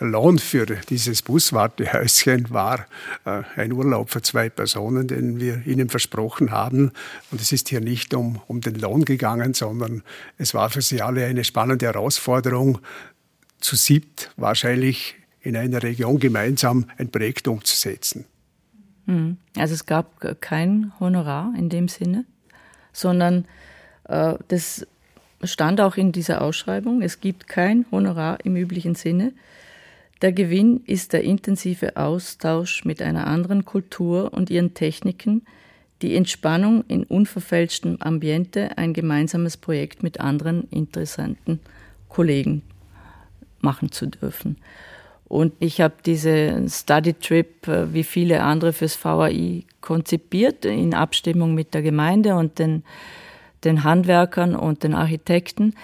Lohn 0.00 0.38
für 0.38 0.66
dieses 0.66 1.22
Buswartehäuschen 1.22 2.50
war 2.50 2.86
äh, 3.24 3.42
ein 3.56 3.72
Urlaub 3.72 4.10
für 4.10 4.20
zwei 4.20 4.50
Personen, 4.50 5.08
den 5.08 5.40
wir 5.40 5.66
ihnen 5.66 5.88
versprochen 5.88 6.50
haben. 6.50 6.92
Und 7.30 7.40
es 7.40 7.52
ist 7.52 7.68
hier 7.68 7.80
nicht 7.80 8.12
um, 8.12 8.40
um 8.46 8.60
den 8.60 8.74
Lohn 8.74 9.04
gegangen, 9.04 9.54
sondern 9.54 10.02
es 10.36 10.52
war 10.52 10.68
für 10.68 10.82
sie 10.82 11.00
alle 11.00 11.24
eine 11.24 11.44
spannende 11.44 11.86
Herausforderung, 11.86 12.78
zu 13.60 13.76
siebt 13.76 14.30
wahrscheinlich 14.36 15.16
in 15.40 15.56
einer 15.56 15.82
Region 15.82 16.18
gemeinsam 16.18 16.86
ein 16.98 17.10
Projekt 17.10 17.48
umzusetzen. 17.48 18.24
Hm. 19.06 19.36
Also 19.56 19.74
es 19.74 19.86
gab 19.86 20.40
kein 20.40 20.92
Honorar 20.98 21.54
in 21.56 21.68
dem 21.68 21.88
Sinne, 21.88 22.24
sondern 22.92 23.44
äh, 24.08 24.34
das 24.48 24.86
stand 25.44 25.80
auch 25.80 25.96
in 25.96 26.12
dieser 26.12 26.42
Ausschreibung. 26.42 27.02
Es 27.02 27.20
gibt 27.20 27.46
kein 27.46 27.86
Honorar 27.92 28.38
im 28.44 28.56
üblichen 28.56 28.94
Sinne. 28.96 29.32
Der 30.22 30.32
Gewinn 30.32 30.80
ist 30.86 31.12
der 31.12 31.22
intensive 31.22 31.96
Austausch 31.96 32.84
mit 32.84 33.02
einer 33.02 33.26
anderen 33.26 33.64
Kultur 33.64 34.32
und 34.32 34.50
ihren 34.50 34.74
Techniken, 34.74 35.42
die 36.02 36.16
Entspannung 36.16 36.84
in 36.88 37.04
unverfälschtem 37.04 37.98
Ambiente, 38.00 38.76
ein 38.78 38.92
gemeinsames 38.92 39.56
Projekt 39.56 40.02
mit 40.02 40.20
anderen 40.20 40.68
interessanten 40.70 41.60
Kollegen 42.08 42.62
machen 43.66 43.90
zu 43.92 44.06
dürfen. 44.06 44.56
Und 45.28 45.52
ich 45.58 45.80
habe 45.80 45.94
diese 46.06 46.64
Study 46.68 47.14
Trip 47.14 47.66
äh, 47.66 47.92
wie 47.92 48.04
viele 48.04 48.42
andere 48.42 48.72
fürs 48.72 49.02
VAI 49.02 49.64
konzipiert 49.80 50.64
in 50.64 50.94
Abstimmung 50.94 51.54
mit 51.54 51.74
der 51.74 51.82
Gemeinde 51.82 52.36
und 52.36 52.58
den, 52.58 52.84
den 53.64 53.82
Handwerkern 53.82 54.54
und 54.54 54.84
den 54.84 54.94
Architekten. 54.94 55.74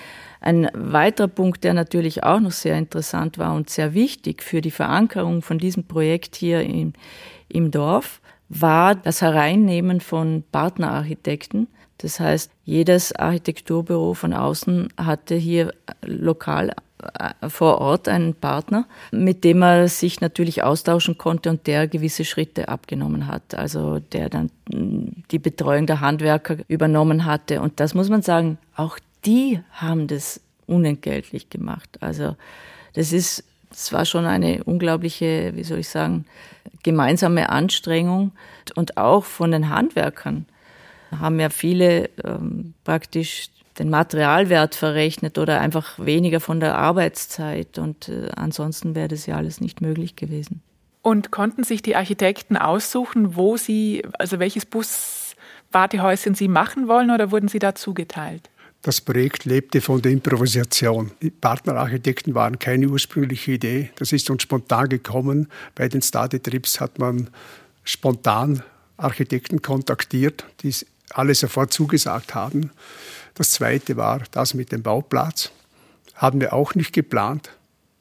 Ein 0.40 0.68
weiterer 0.74 1.28
Punkt, 1.28 1.64
der 1.64 1.74
natürlich 1.74 2.24
auch 2.24 2.40
noch 2.40 2.52
sehr 2.52 2.76
interessant 2.76 3.38
war 3.38 3.54
und 3.54 3.70
sehr 3.70 3.94
wichtig 3.94 4.42
für 4.42 4.60
die 4.60 4.72
Verankerung 4.72 5.42
von 5.42 5.58
diesem 5.58 5.84
Projekt 5.84 6.36
hier 6.36 6.62
im, 6.62 6.92
im 7.48 7.70
Dorf, 7.70 8.20
war 8.48 8.94
das 8.94 9.22
Hereinnehmen 9.22 10.00
von 10.00 10.44
Partnerarchitekten. 10.52 11.68
Das 11.98 12.18
heißt, 12.18 12.50
jedes 12.64 13.14
Architekturbüro 13.14 14.14
von 14.14 14.34
außen 14.34 14.88
hatte 14.96 15.36
hier 15.36 15.72
lokal 16.04 16.72
vor 17.48 17.78
Ort 17.78 18.08
einen 18.08 18.34
Partner, 18.34 18.86
mit 19.10 19.44
dem 19.44 19.62
er 19.62 19.88
sich 19.88 20.20
natürlich 20.20 20.62
austauschen 20.62 21.18
konnte 21.18 21.50
und 21.50 21.66
der 21.66 21.88
gewisse 21.88 22.24
Schritte 22.24 22.68
abgenommen 22.68 23.26
hat. 23.26 23.54
Also 23.54 23.98
der 23.98 24.28
dann 24.28 24.50
mm, 24.72 25.24
die 25.30 25.38
Betreuung 25.38 25.86
der 25.86 26.00
Handwerker 26.00 26.56
übernommen 26.68 27.24
hatte. 27.24 27.60
Und 27.60 27.80
das 27.80 27.94
muss 27.94 28.08
man 28.08 28.22
sagen, 28.22 28.58
auch 28.76 28.98
die 29.24 29.60
haben 29.72 30.06
das 30.06 30.40
unentgeltlich 30.66 31.50
gemacht. 31.50 31.98
Also 32.00 32.36
das 32.94 33.12
ist, 33.12 33.44
das 33.70 33.92
war 33.92 34.04
schon 34.04 34.26
eine 34.26 34.64
unglaubliche, 34.64 35.52
wie 35.54 35.64
soll 35.64 35.78
ich 35.78 35.88
sagen, 35.88 36.26
gemeinsame 36.82 37.48
Anstrengung 37.48 38.32
und 38.74 38.96
auch 38.96 39.24
von 39.24 39.50
den 39.50 39.68
Handwerkern 39.68 40.46
haben 41.20 41.40
ja 41.40 41.50
viele 41.50 42.10
ähm, 42.24 42.74
praktisch 42.84 43.48
den 43.78 43.90
Materialwert 43.90 44.74
verrechnet 44.74 45.38
oder 45.38 45.60
einfach 45.60 45.98
weniger 45.98 46.40
von 46.40 46.60
der 46.60 46.76
Arbeitszeit. 46.76 47.78
Und 47.78 48.08
äh, 48.08 48.28
ansonsten 48.36 48.94
wäre 48.94 49.08
das 49.08 49.26
ja 49.26 49.36
alles 49.36 49.60
nicht 49.60 49.80
möglich 49.80 50.16
gewesen. 50.16 50.62
Und 51.00 51.30
konnten 51.30 51.64
sich 51.64 51.82
die 51.82 51.96
Architekten 51.96 52.56
aussuchen, 52.56 53.34
wo 53.34 53.56
sie, 53.56 54.02
also 54.18 54.38
welches 54.38 54.66
Buswartehäuschen 54.66 56.34
sie 56.34 56.48
machen 56.48 56.86
wollen 56.86 57.10
oder 57.10 57.32
wurden 57.32 57.48
sie 57.48 57.58
da 57.58 57.74
zugeteilt? 57.74 58.50
Das 58.82 59.00
Projekt 59.00 59.44
lebte 59.44 59.80
von 59.80 60.02
der 60.02 60.10
Improvisation. 60.10 61.12
Die 61.22 61.30
Partnerarchitekten 61.30 62.34
waren 62.34 62.58
keine 62.58 62.88
ursprüngliche 62.88 63.52
Idee. 63.52 63.90
Das 63.96 64.12
ist 64.12 64.28
uns 64.28 64.42
spontan 64.42 64.88
gekommen. 64.88 65.48
Bei 65.76 65.88
den 65.88 66.02
Study-Trips 66.02 66.80
hat 66.80 66.98
man 66.98 67.30
spontan 67.84 68.62
Architekten 68.96 69.62
kontaktiert, 69.62 70.44
die 70.62 70.74
alle 71.14 71.34
sofort 71.34 71.72
zugesagt 71.72 72.34
haben. 72.34 72.70
Das 73.34 73.52
zweite 73.52 73.96
war 73.96 74.22
das 74.30 74.54
mit 74.54 74.72
dem 74.72 74.82
Bauplatz. 74.82 75.50
Haben 76.14 76.40
wir 76.40 76.52
auch 76.52 76.74
nicht 76.74 76.92
geplant. 76.92 77.50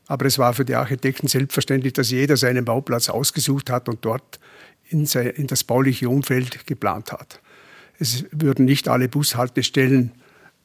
Aber 0.08 0.25
es 0.25 0.38
war 0.38 0.53
für 0.53 0.65
die 0.65 0.75
Architekten 0.75 1.27
selbstverständlich, 1.27 1.94
dass 1.94 2.12
jeder 2.12 2.36
seinen 2.36 2.65
Bauplatz 2.65 3.10
ausgesucht 3.10 3.70
hat 3.70 3.88
und 3.88 4.03
dort 4.03 4.39
in, 4.89 5.06
in 5.06 5.48
das 5.48 5.63
bauliche 5.63 6.10
Umfeld 6.10 6.68
geplant 6.68 7.13
hat. 7.13 7.39
Es 7.98 8.25
würden 8.32 8.65
nicht 8.65 8.89
alle 8.89 9.08
Bushaltestellen 9.08 10.12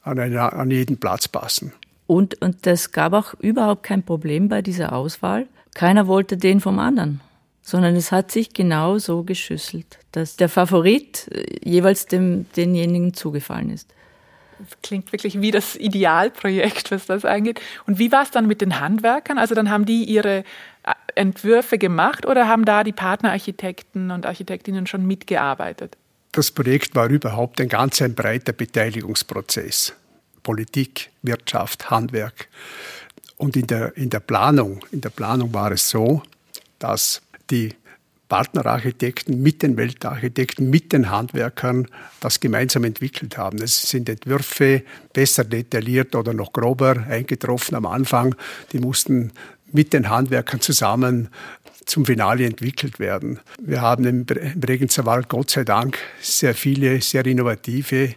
an, 0.03 0.19
einer, 0.19 0.53
an 0.53 0.71
jeden 0.71 0.99
Platz 0.99 1.29
passen. 1.29 1.73
Und, 2.07 2.41
und 2.41 2.67
das 2.67 2.93
gab 2.93 3.13
auch 3.13 3.35
überhaupt 3.35 3.83
kein 3.83 4.03
Problem 4.03 4.49
bei 4.49 4.63
dieser 4.63 4.93
Auswahl. 4.93 5.47
Keiner 5.75 6.07
wollte 6.07 6.37
den 6.37 6.61
vom 6.61 6.79
anderen, 6.79 7.21
sondern 7.67 7.97
es 7.97 8.13
hat 8.13 8.31
sich 8.31 8.55
genau 8.55 8.99
so 8.99 9.25
geschüsselt, 9.25 9.99
dass 10.13 10.37
der 10.37 10.49
Favorit 10.49 11.29
jeweils 11.65 12.07
dem, 12.07 12.47
denjenigen 12.55 13.13
zugefallen 13.13 13.71
ist 13.71 13.93
klingt 14.83 15.13
wirklich 15.13 15.43
wie 15.43 15.51
das 15.51 15.77
Idealprojekt, 15.77 16.91
was 16.91 17.05
das 17.05 17.27
angeht. 17.27 17.61
Und 17.87 17.99
wie 17.99 18.11
war 18.11 18.23
es 18.23 18.31
dann 18.31 18.47
mit 18.47 18.63
den 18.63 18.81
Handwerkern? 18.81 19.37
Also 19.37 19.55
dann 19.55 19.69
haben 19.69 19.85
die 19.85 20.05
ihre 20.05 20.39
äh, 20.39 20.93
Entwürfe 21.15 21.77
gemacht 21.77 22.25
oder 22.25 22.49
haben 22.49 22.65
da 22.65 22.83
die 22.83 22.93
Partnerarchitekten 22.93 24.11
und 24.11 24.25
Architektinnen 24.25 24.87
schon 24.87 25.07
mitgearbeitet? 25.07 25.99
Das 26.33 26.51
Projekt 26.51 26.95
war 26.95 27.11
überhaupt 27.11 27.61
ein 27.61 27.69
ganz 27.69 28.01
ein 28.01 28.15
breiter 28.15 28.55
Beteiligungsprozess. 28.55 29.93
Politik, 30.43 31.11
Wirtschaft, 31.21 31.91
Handwerk. 31.91 32.49
Und 33.37 33.57
in 33.57 33.67
der, 33.67 33.95
in 33.99 34.09
der 34.09 34.21
Planung, 34.21 34.81
in 34.91 35.03
der 35.03 35.11
Planung 35.11 35.53
war 35.53 35.71
es 35.73 35.91
so, 35.91 36.23
dass 36.79 37.23
die 37.51 37.75
Partnerarchitekten 38.29 39.41
mit 39.41 39.63
den 39.63 39.77
Weltarchitekten, 39.77 40.69
mit 40.69 40.93
den 40.93 41.11
Handwerkern 41.11 41.87
das 42.21 42.41
gemeinsam 42.41 42.85
entwickelt 42.85 43.39
haben. 43.39 43.63
Es 43.63 43.89
sind 43.89 44.09
Entwürfe 44.09 44.83
besser 45.13 45.45
detailliert 45.45 46.17
oder 46.17 46.35
noch 46.35 46.53
grober 46.53 47.07
eingetroffen 47.09 47.77
am 47.77 47.87
Anfang. 47.87 48.35
Die 48.73 48.81
mussten 48.81 49.33
mit 49.73 49.93
den 49.93 50.11
Handwerkern 50.11 50.61
zusammen 50.61 51.29
zum 51.87 52.05
Finale 52.05 52.45
entwickelt 52.45 52.99
werden. 52.99 53.41
Wir 53.61 53.81
haben 53.81 54.05
im 54.05 54.27
Bregenzer 54.27 55.07
Wald 55.07 55.29
Gott 55.29 55.51
sei 55.51 55.65
Dank 55.65 55.99
sehr 56.21 56.55
viele, 56.55 57.01
sehr 57.01 57.25
innovative, 57.25 58.15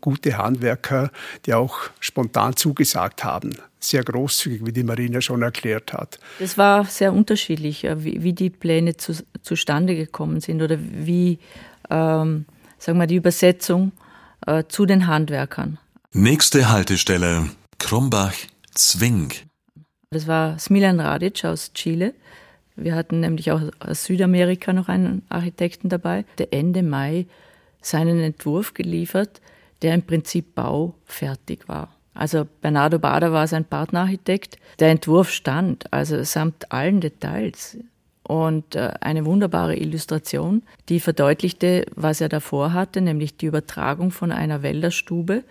gute 0.00 0.36
Handwerker, 0.36 1.10
die 1.46 1.54
auch 1.54 1.78
spontan 2.00 2.56
zugesagt 2.56 3.24
haben. 3.24 3.56
Sehr 3.78 4.02
großzügig, 4.02 4.66
wie 4.66 4.72
die 4.72 4.84
Marina 4.84 5.20
schon 5.20 5.42
erklärt 5.42 5.92
hat. 5.92 6.18
Das 6.38 6.58
war 6.58 6.84
sehr 6.84 7.12
unterschiedlich, 7.12 7.86
wie, 7.96 8.32
die 8.32 8.50
Pläne 8.50 8.96
zu, 8.96 9.14
zustande 9.42 9.96
gekommen 9.96 10.40
sind 10.40 10.62
oder 10.62 10.78
wie, 10.80 11.38
ähm, 11.90 12.44
sagen 12.78 12.98
wir, 12.98 13.06
die 13.06 13.16
Übersetzung 13.16 13.92
äh, 14.46 14.64
zu 14.68 14.86
den 14.86 15.06
Handwerkern. 15.06 15.78
Nächste 16.12 16.68
Haltestelle, 16.68 17.50
Krumbach-Zwing. 17.78 19.32
Das 20.10 20.26
war 20.26 20.58
Smiljan 20.58 21.00
Radic 21.00 21.44
aus 21.44 21.72
Chile. 21.72 22.14
Wir 22.76 22.94
hatten 22.94 23.20
nämlich 23.20 23.50
auch 23.52 23.60
aus 23.80 24.04
Südamerika 24.04 24.72
noch 24.72 24.88
einen 24.88 25.22
Architekten 25.28 25.88
dabei, 25.88 26.24
der 26.38 26.52
Ende 26.52 26.82
Mai 26.82 27.26
seinen 27.80 28.20
Entwurf 28.20 28.74
geliefert, 28.74 29.40
der 29.82 29.94
im 29.94 30.02
Prinzip 30.02 30.54
baufertig 30.54 31.68
war. 31.68 31.94
Also 32.14 32.46
Bernardo 32.60 32.98
Bader 32.98 33.32
war 33.32 33.46
sein 33.46 33.64
Partnerarchitekt. 33.64 34.58
Der 34.78 34.90
Entwurf 34.90 35.30
stand, 35.30 35.92
also 35.92 36.22
samt 36.24 36.70
allen 36.70 37.00
Details. 37.00 37.78
Und 38.22 38.76
äh, 38.76 38.92
eine 39.00 39.24
wunderbare 39.24 39.76
Illustration, 39.76 40.62
die 40.88 41.00
verdeutlichte, 41.00 41.86
was 41.94 42.20
er 42.20 42.28
davor 42.28 42.72
hatte, 42.72 43.00
nämlich 43.00 43.36
die 43.36 43.46
Übertragung 43.46 44.10
von 44.10 44.30
einer 44.30 44.62
Wälderstube 44.62 45.42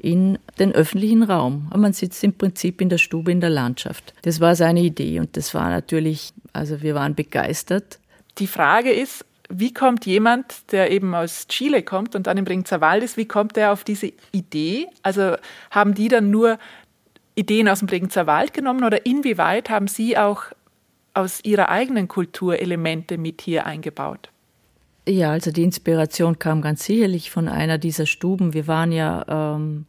in 0.00 0.38
den 0.58 0.72
öffentlichen 0.72 1.22
Raum. 1.22 1.70
Und 1.72 1.80
man 1.80 1.92
sitzt 1.92 2.22
im 2.24 2.32
Prinzip 2.32 2.80
in 2.80 2.88
der 2.88 2.98
Stube 2.98 3.30
in 3.30 3.40
der 3.40 3.50
Landschaft. 3.50 4.14
Das 4.22 4.40
war 4.40 4.56
seine 4.56 4.80
Idee 4.80 5.20
und 5.20 5.36
das 5.36 5.54
war 5.54 5.68
natürlich, 5.70 6.32
also 6.52 6.82
wir 6.82 6.94
waren 6.94 7.14
begeistert. 7.14 7.98
Die 8.38 8.46
Frage 8.46 8.90
ist, 8.90 9.24
wie 9.50 9.74
kommt 9.74 10.06
jemand, 10.06 10.72
der 10.72 10.90
eben 10.90 11.14
aus 11.14 11.48
Chile 11.48 11.82
kommt 11.82 12.14
und 12.14 12.26
dann 12.26 12.38
im 12.38 12.46
Ringzer 12.46 12.80
Wald 12.80 13.02
ist, 13.02 13.16
wie 13.16 13.26
kommt 13.26 13.56
der 13.56 13.72
auf 13.72 13.84
diese 13.84 14.12
Idee? 14.32 14.86
Also 15.02 15.34
haben 15.70 15.94
die 15.94 16.08
dann 16.08 16.30
nur 16.30 16.58
Ideen 17.34 17.68
aus 17.68 17.80
dem 17.80 17.88
Bregenzer 17.88 18.26
Wald 18.26 18.54
genommen 18.54 18.84
oder 18.84 19.04
inwieweit 19.06 19.68
haben 19.68 19.88
Sie 19.88 20.16
auch 20.16 20.44
aus 21.14 21.40
Ihrer 21.42 21.68
eigenen 21.68 22.06
Kultur 22.06 22.60
Elemente 22.60 23.18
mit 23.18 23.42
hier 23.42 23.66
eingebaut? 23.66 24.30
Ja, 25.10 25.32
also 25.32 25.50
die 25.50 25.64
Inspiration 25.64 26.38
kam 26.38 26.62
ganz 26.62 26.84
sicherlich 26.84 27.32
von 27.32 27.48
einer 27.48 27.78
dieser 27.78 28.06
Stuben. 28.06 28.54
Wir 28.54 28.68
waren 28.68 28.92
ja 28.92 29.56
ähm, 29.56 29.86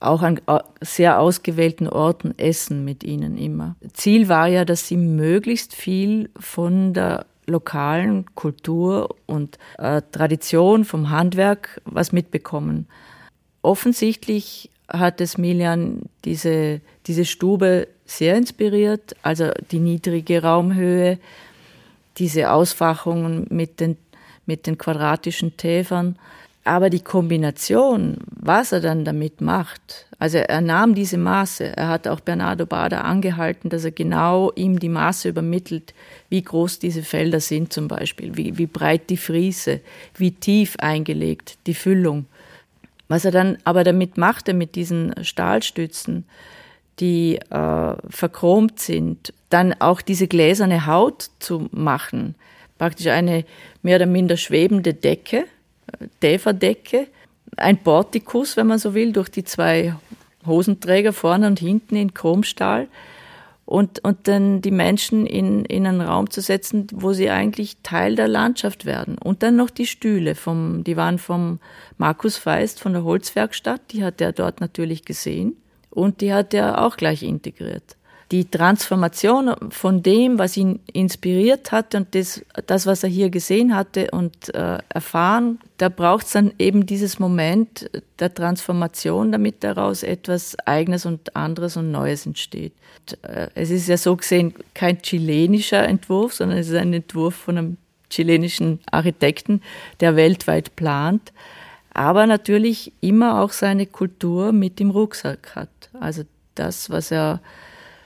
auch 0.00 0.20
an 0.20 0.38
sehr 0.82 1.18
ausgewählten 1.18 1.88
Orten 1.88 2.36
essen 2.36 2.84
mit 2.84 3.04
ihnen 3.04 3.38
immer. 3.38 3.76
Ziel 3.94 4.28
war 4.28 4.48
ja, 4.48 4.66
dass 4.66 4.86
sie 4.86 4.98
möglichst 4.98 5.74
viel 5.74 6.28
von 6.38 6.92
der 6.92 7.24
lokalen 7.46 8.26
Kultur 8.34 9.16
und 9.24 9.58
äh, 9.78 10.02
Tradition 10.12 10.84
vom 10.84 11.08
Handwerk 11.08 11.80
was 11.86 12.12
mitbekommen. 12.12 12.86
Offensichtlich 13.62 14.68
hat 14.88 15.22
es 15.22 15.38
Milian 15.38 16.02
diese, 16.26 16.82
diese 17.06 17.24
Stube 17.24 17.88
sehr 18.04 18.36
inspiriert, 18.36 19.16
also 19.22 19.50
die 19.70 19.78
niedrige 19.78 20.42
Raumhöhe, 20.42 21.18
diese 22.20 22.52
Ausfachungen 22.52 23.46
mit 23.50 23.80
den, 23.80 23.96
mit 24.46 24.66
den 24.66 24.78
quadratischen 24.78 25.56
Täfern. 25.56 26.16
Aber 26.62 26.90
die 26.90 27.00
Kombination, 27.00 28.18
was 28.26 28.70
er 28.72 28.80
dann 28.80 29.04
damit 29.04 29.40
macht, 29.40 30.06
also 30.18 30.36
er 30.36 30.60
nahm 30.60 30.94
diese 30.94 31.16
Maße, 31.16 31.74
er 31.74 31.88
hat 31.88 32.06
auch 32.06 32.20
Bernardo 32.20 32.66
Bader 32.66 33.06
angehalten, 33.06 33.70
dass 33.70 33.86
er 33.86 33.92
genau 33.92 34.52
ihm 34.54 34.78
die 34.78 34.90
Maße 34.90 35.30
übermittelt, 35.30 35.94
wie 36.28 36.42
groß 36.42 36.78
diese 36.78 37.02
Felder 37.02 37.40
sind 37.40 37.72
zum 37.72 37.88
Beispiel, 37.88 38.36
wie, 38.36 38.58
wie 38.58 38.66
breit 38.66 39.08
die 39.08 39.16
Friese, 39.16 39.80
wie 40.16 40.32
tief 40.32 40.76
eingelegt 40.78 41.56
die 41.66 41.74
Füllung. 41.74 42.26
Was 43.08 43.24
er 43.24 43.32
dann 43.32 43.56
aber 43.64 43.82
damit 43.82 44.18
machte, 44.18 44.52
mit 44.52 44.76
diesen 44.76 45.14
Stahlstützen, 45.24 46.26
die 47.00 47.36
äh, 47.36 47.94
verchromt 48.08 48.78
sind, 48.78 49.32
dann 49.48 49.74
auch 49.80 50.00
diese 50.00 50.28
gläserne 50.28 50.86
Haut 50.86 51.30
zu 51.38 51.68
machen, 51.72 52.34
praktisch 52.78 53.08
eine 53.08 53.44
mehr 53.82 53.96
oder 53.96 54.06
minder 54.06 54.36
schwebende 54.36 54.94
Decke, 54.94 55.46
äh, 55.86 56.06
Täferdecke, 56.20 57.06
ein 57.56 57.78
Portikus, 57.78 58.56
wenn 58.56 58.66
man 58.66 58.78
so 58.78 58.94
will, 58.94 59.12
durch 59.12 59.28
die 59.28 59.44
zwei 59.44 59.94
Hosenträger 60.46 61.12
vorne 61.12 61.46
und 61.46 61.58
hinten 61.58 61.96
in 61.96 62.14
Chromstahl 62.14 62.88
und, 63.66 64.02
und 64.04 64.28
dann 64.28 64.62
die 64.62 64.70
Menschen 64.70 65.26
in, 65.26 65.64
in 65.64 65.86
einen 65.86 66.00
Raum 66.00 66.30
zu 66.30 66.40
setzen, 66.40 66.86
wo 66.92 67.12
sie 67.12 67.30
eigentlich 67.30 67.78
Teil 67.82 68.16
der 68.16 68.28
Landschaft 68.28 68.84
werden. 68.84 69.18
Und 69.18 69.42
dann 69.42 69.56
noch 69.56 69.70
die 69.70 69.86
Stühle, 69.86 70.34
vom, 70.34 70.84
die 70.84 70.96
waren 70.96 71.18
vom 71.18 71.60
Markus 71.98 72.36
Feist 72.36 72.80
von 72.80 72.92
der 72.92 73.04
Holzwerkstatt, 73.04 73.80
die 73.92 74.04
hat 74.04 74.20
er 74.20 74.32
dort 74.32 74.60
natürlich 74.60 75.04
gesehen 75.04 75.56
und 75.90 76.20
die 76.20 76.32
hat 76.32 76.54
er 76.54 76.84
auch 76.84 76.96
gleich 76.96 77.22
integriert. 77.22 77.96
Die 78.30 78.48
Transformation 78.48 79.56
von 79.70 80.04
dem, 80.04 80.38
was 80.38 80.56
ihn 80.56 80.78
inspiriert 80.92 81.72
hatte 81.72 81.96
und 81.96 82.14
das, 82.14 82.44
das 82.66 82.86
was 82.86 83.02
er 83.02 83.08
hier 83.08 83.28
gesehen 83.28 83.74
hatte 83.74 84.08
und 84.12 84.54
äh, 84.54 84.78
erfahren, 84.88 85.58
da 85.78 85.88
braucht 85.88 86.26
es 86.26 86.32
dann 86.32 86.52
eben 86.60 86.86
dieses 86.86 87.18
Moment 87.18 87.90
der 88.20 88.32
Transformation, 88.32 89.32
damit 89.32 89.64
daraus 89.64 90.04
etwas 90.04 90.56
Eigenes 90.64 91.06
und 91.06 91.34
anderes 91.34 91.76
und 91.76 91.90
Neues 91.90 92.24
entsteht. 92.24 92.72
Und, 93.00 93.24
äh, 93.24 93.48
es 93.56 93.70
ist 93.70 93.88
ja 93.88 93.96
so 93.96 94.14
gesehen 94.14 94.54
kein 94.74 95.02
chilenischer 95.02 95.88
Entwurf, 95.88 96.34
sondern 96.34 96.58
es 96.58 96.68
ist 96.68 96.76
ein 96.76 96.92
Entwurf 96.92 97.34
von 97.34 97.58
einem 97.58 97.76
chilenischen 98.10 98.78
Architekten, 98.92 99.60
der 99.98 100.14
weltweit 100.14 100.76
plant 100.76 101.32
aber 101.92 102.26
natürlich 102.26 102.92
immer 103.00 103.40
auch 103.40 103.52
seine 103.52 103.86
Kultur 103.86 104.52
mit 104.52 104.80
im 104.80 104.90
Rucksack 104.90 105.54
hat. 105.54 105.68
Also 105.98 106.22
das, 106.54 106.90
was 106.90 107.10
er 107.10 107.40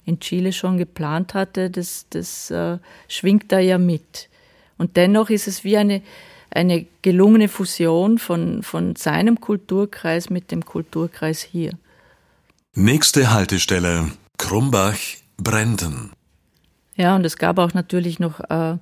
in 0.05 0.21
Chile 0.21 0.53
schon 0.53 0.79
geplant 0.79 1.35
hatte, 1.35 1.71
das, 1.71 2.07
das 2.11 2.51
äh, 2.51 2.79
schwingt 3.09 3.53
da 3.53 3.59
ja 3.59 3.79
mit. 3.79 4.29
Und 4.77 4.97
dennoch 4.97 5.31
ist 5.31 5.49
es 5.49 5.65
wie 5.65 5.77
eine, 5.77 6.03
eine 6.51 6.87
gelungene 7.03 7.49
Fusion 7.49 8.19
von, 8.19 8.63
von 8.63 8.97
seinem 8.97 9.41
Kulturkreis 9.41 10.31
mit 10.31 10.51
dem 10.51 10.65
Kulturkreis 10.65 11.43
hier. 11.43 11.73
Nächste 12.75 13.33
Haltestelle 13.33 14.11
Krumbach, 14.37 14.99
Brenden. 15.37 16.13
Ja, 16.97 17.17
und 17.17 17.25
es 17.25 17.37
gab 17.37 17.59
auch 17.59 17.75
natürlich 17.75 18.19
noch 18.19 18.41
äh, 18.41 18.79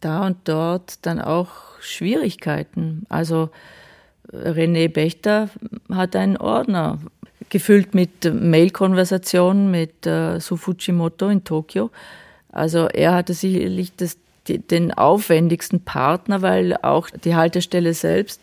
da 0.00 0.26
und 0.26 0.36
dort 0.44 1.04
dann 1.06 1.20
auch 1.20 1.48
Schwierigkeiten. 1.80 3.06
Also 3.08 3.50
René 4.32 4.88
Bechter 4.88 5.50
hat 5.90 6.16
einen 6.16 6.36
Ordner 6.36 6.98
gefüllt 7.48 7.94
mit 7.94 8.24
Mail-Konversationen 8.24 9.70
mit 9.70 10.06
äh, 10.06 10.40
Su 10.40 10.56
Fujimoto 10.56 11.28
in 11.28 11.44
Tokio. 11.44 11.90
Also 12.50 12.88
er 12.88 13.14
hatte 13.14 13.34
sicherlich 13.34 13.94
das, 13.96 14.16
den 14.48 14.92
aufwendigsten 14.92 15.80
Partner, 15.80 16.42
weil 16.42 16.76
auch 16.76 17.10
die 17.10 17.34
Haltestelle 17.34 17.94
selbst 17.94 18.40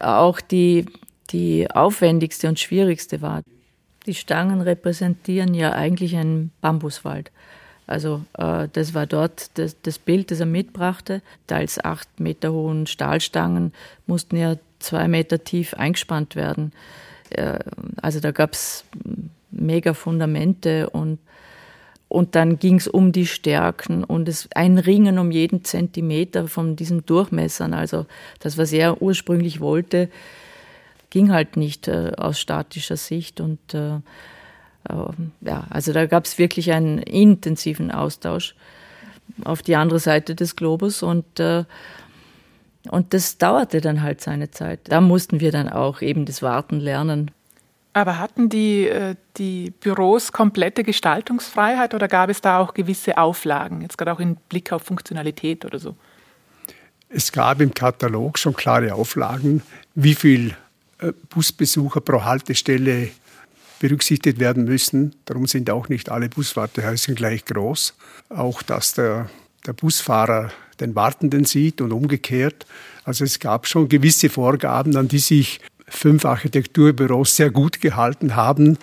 auch 0.00 0.40
die, 0.40 0.86
die 1.30 1.70
aufwendigste 1.70 2.48
und 2.48 2.58
schwierigste 2.58 3.20
war. 3.20 3.42
Die 4.06 4.14
Stangen 4.14 4.60
repräsentieren 4.60 5.54
ja 5.54 5.72
eigentlich 5.72 6.16
einen 6.16 6.50
Bambuswald. 6.60 7.30
Also 7.86 8.22
äh, 8.36 8.68
das 8.72 8.94
war 8.94 9.06
dort 9.06 9.58
das, 9.58 9.76
das, 9.82 9.98
Bild, 9.98 10.30
das 10.30 10.40
er 10.40 10.46
mitbrachte. 10.46 11.22
Teils 11.46 11.82
acht 11.82 12.20
Meter 12.20 12.52
hohen 12.52 12.86
Stahlstangen 12.86 13.72
mussten 14.06 14.36
ja 14.36 14.56
zwei 14.78 15.08
Meter 15.08 15.42
tief 15.44 15.74
eingespannt 15.74 16.36
werden. 16.36 16.72
Äh, 17.30 17.58
also 18.00 18.20
da 18.20 18.30
gab 18.30 18.52
es 18.52 18.84
mega 19.50 19.94
Fundamente 19.94 20.90
und, 20.90 21.18
und 22.08 22.34
dann 22.34 22.58
ging 22.58 22.76
es 22.76 22.88
um 22.88 23.12
die 23.12 23.26
Stärken 23.26 24.04
und 24.04 24.28
es 24.28 24.48
ein 24.54 24.78
Ringen 24.78 25.18
um 25.18 25.30
jeden 25.30 25.64
Zentimeter 25.64 26.48
von 26.48 26.76
diesen 26.76 27.04
Durchmessern. 27.04 27.74
Also 27.74 28.06
das, 28.40 28.58
was 28.58 28.72
er 28.72 29.02
ursprünglich 29.02 29.60
wollte, 29.60 30.08
ging 31.10 31.32
halt 31.32 31.56
nicht 31.56 31.88
äh, 31.88 32.12
aus 32.16 32.38
statischer 32.38 32.96
Sicht 32.96 33.40
und 33.40 33.74
äh, 33.74 33.96
äh 33.96 34.00
ja, 35.40 35.66
also 35.70 35.92
da 35.92 36.06
gab 36.06 36.26
es 36.26 36.38
wirklich 36.38 36.72
einen 36.72 36.98
intensiven 36.98 37.90
Austausch 37.90 38.54
auf 39.44 39.62
die 39.62 39.76
andere 39.76 39.98
Seite 39.98 40.34
des 40.34 40.56
Globus 40.56 41.02
und 41.02 41.40
äh, 41.40 41.64
und 42.88 43.14
das 43.14 43.38
dauerte 43.38 43.80
dann 43.80 44.02
halt 44.02 44.20
seine 44.20 44.50
Zeit. 44.50 44.80
Da 44.84 45.00
mussten 45.00 45.40
wir 45.40 45.52
dann 45.52 45.68
auch 45.68 46.02
eben 46.02 46.24
das 46.24 46.42
Warten 46.42 46.80
lernen. 46.80 47.30
Aber 47.92 48.18
hatten 48.18 48.48
die, 48.48 48.86
äh, 48.88 49.16
die 49.36 49.70
Büros 49.70 50.32
komplette 50.32 50.84
Gestaltungsfreiheit 50.84 51.94
oder 51.94 52.06
gab 52.06 52.30
es 52.30 52.40
da 52.40 52.58
auch 52.58 52.74
gewisse 52.74 53.18
Auflagen, 53.18 53.80
jetzt 53.80 53.98
gerade 53.98 54.12
auch 54.12 54.20
im 54.20 54.36
Blick 54.48 54.72
auf 54.72 54.82
Funktionalität 54.82 55.64
oder 55.64 55.78
so? 55.78 55.96
Es 57.08 57.32
gab 57.32 57.60
im 57.60 57.72
Katalog 57.72 58.38
schon 58.38 58.54
klare 58.54 58.94
Auflagen, 58.94 59.62
wie 59.94 60.14
viel 60.14 60.54
äh, 60.98 61.12
Busbesucher 61.30 62.00
pro 62.00 62.24
Haltestelle 62.24 63.08
berücksichtigt 63.80 64.38
werden 64.38 64.64
müssen. 64.64 65.14
Darum 65.24 65.46
sind 65.46 65.70
auch 65.70 65.88
nicht 65.88 66.10
alle 66.10 66.28
Buswartehäuser 66.28 67.14
gleich 67.14 67.44
groß. 67.44 67.94
Auch, 68.28 68.62
dass 68.62 68.94
der, 68.94 69.30
der 69.66 69.72
Busfahrer 69.72 70.50
den 70.80 70.94
Wartenden 70.94 71.44
sieht 71.44 71.80
und 71.80 71.92
umgekehrt. 71.92 72.66
Also 73.04 73.24
es 73.24 73.38
gab 73.38 73.66
schon 73.66 73.88
gewisse 73.88 74.28
Vorgaben, 74.28 74.96
an 74.96 75.08
die 75.08 75.18
sich 75.18 75.60
fünf 75.88 76.24
Architekturbüros 76.24 77.36
sehr 77.36 77.50
gut 77.50 77.80
gehalten 77.80 78.36
haben 78.36 78.78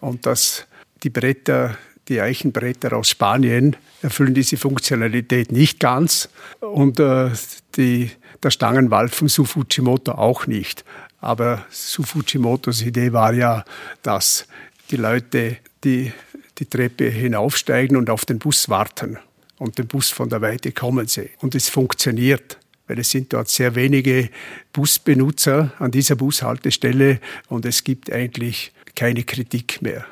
und 0.00 0.26
dass 0.26 0.66
die 1.02 1.10
Bretter, 1.10 1.76
die 2.08 2.20
Eichenbretter 2.20 2.96
aus 2.96 3.08
Spanien 3.10 3.76
erfüllen 4.02 4.34
diese 4.34 4.56
Funktionalität 4.56 5.52
nicht 5.52 5.80
ganz 5.80 6.28
und 6.60 7.00
äh, 7.00 7.30
die, 7.76 8.10
der 8.42 8.50
Stangenwald 8.50 9.14
von 9.14 9.28
Su 9.28 9.44
Fujimoto 9.44 10.12
auch 10.12 10.46
nicht. 10.46 10.84
Aber 11.20 11.64
Su 11.70 12.02
Fujimotos 12.02 12.82
Idee 12.82 13.12
war 13.12 13.32
ja, 13.32 13.64
dass 14.02 14.46
die 14.90 14.96
Leute 14.96 15.58
die, 15.84 16.12
die 16.58 16.66
Treppe 16.66 17.08
hinaufsteigen 17.08 17.96
und 17.96 18.10
auf 18.10 18.24
den 18.24 18.38
Bus 18.38 18.68
warten 18.68 19.18
und 19.60 19.78
den 19.78 19.86
Bus 19.86 20.10
von 20.10 20.28
der 20.28 20.40
Weite 20.40 20.72
kommen 20.72 21.06
sehen. 21.06 21.30
Und 21.40 21.54
es 21.54 21.68
funktioniert 21.68 22.58
weil 22.90 22.98
es 22.98 23.10
sind 23.10 23.32
dort 23.32 23.48
sehr 23.48 23.76
wenige 23.76 24.30
Busbenutzer 24.72 25.72
an 25.78 25.92
dieser 25.92 26.16
Bushaltestelle 26.16 27.20
und 27.48 27.64
es 27.64 27.84
gibt 27.84 28.10
eigentlich 28.10 28.72
keine 28.96 29.22
Kritik 29.22 29.80
mehr. 29.80 30.04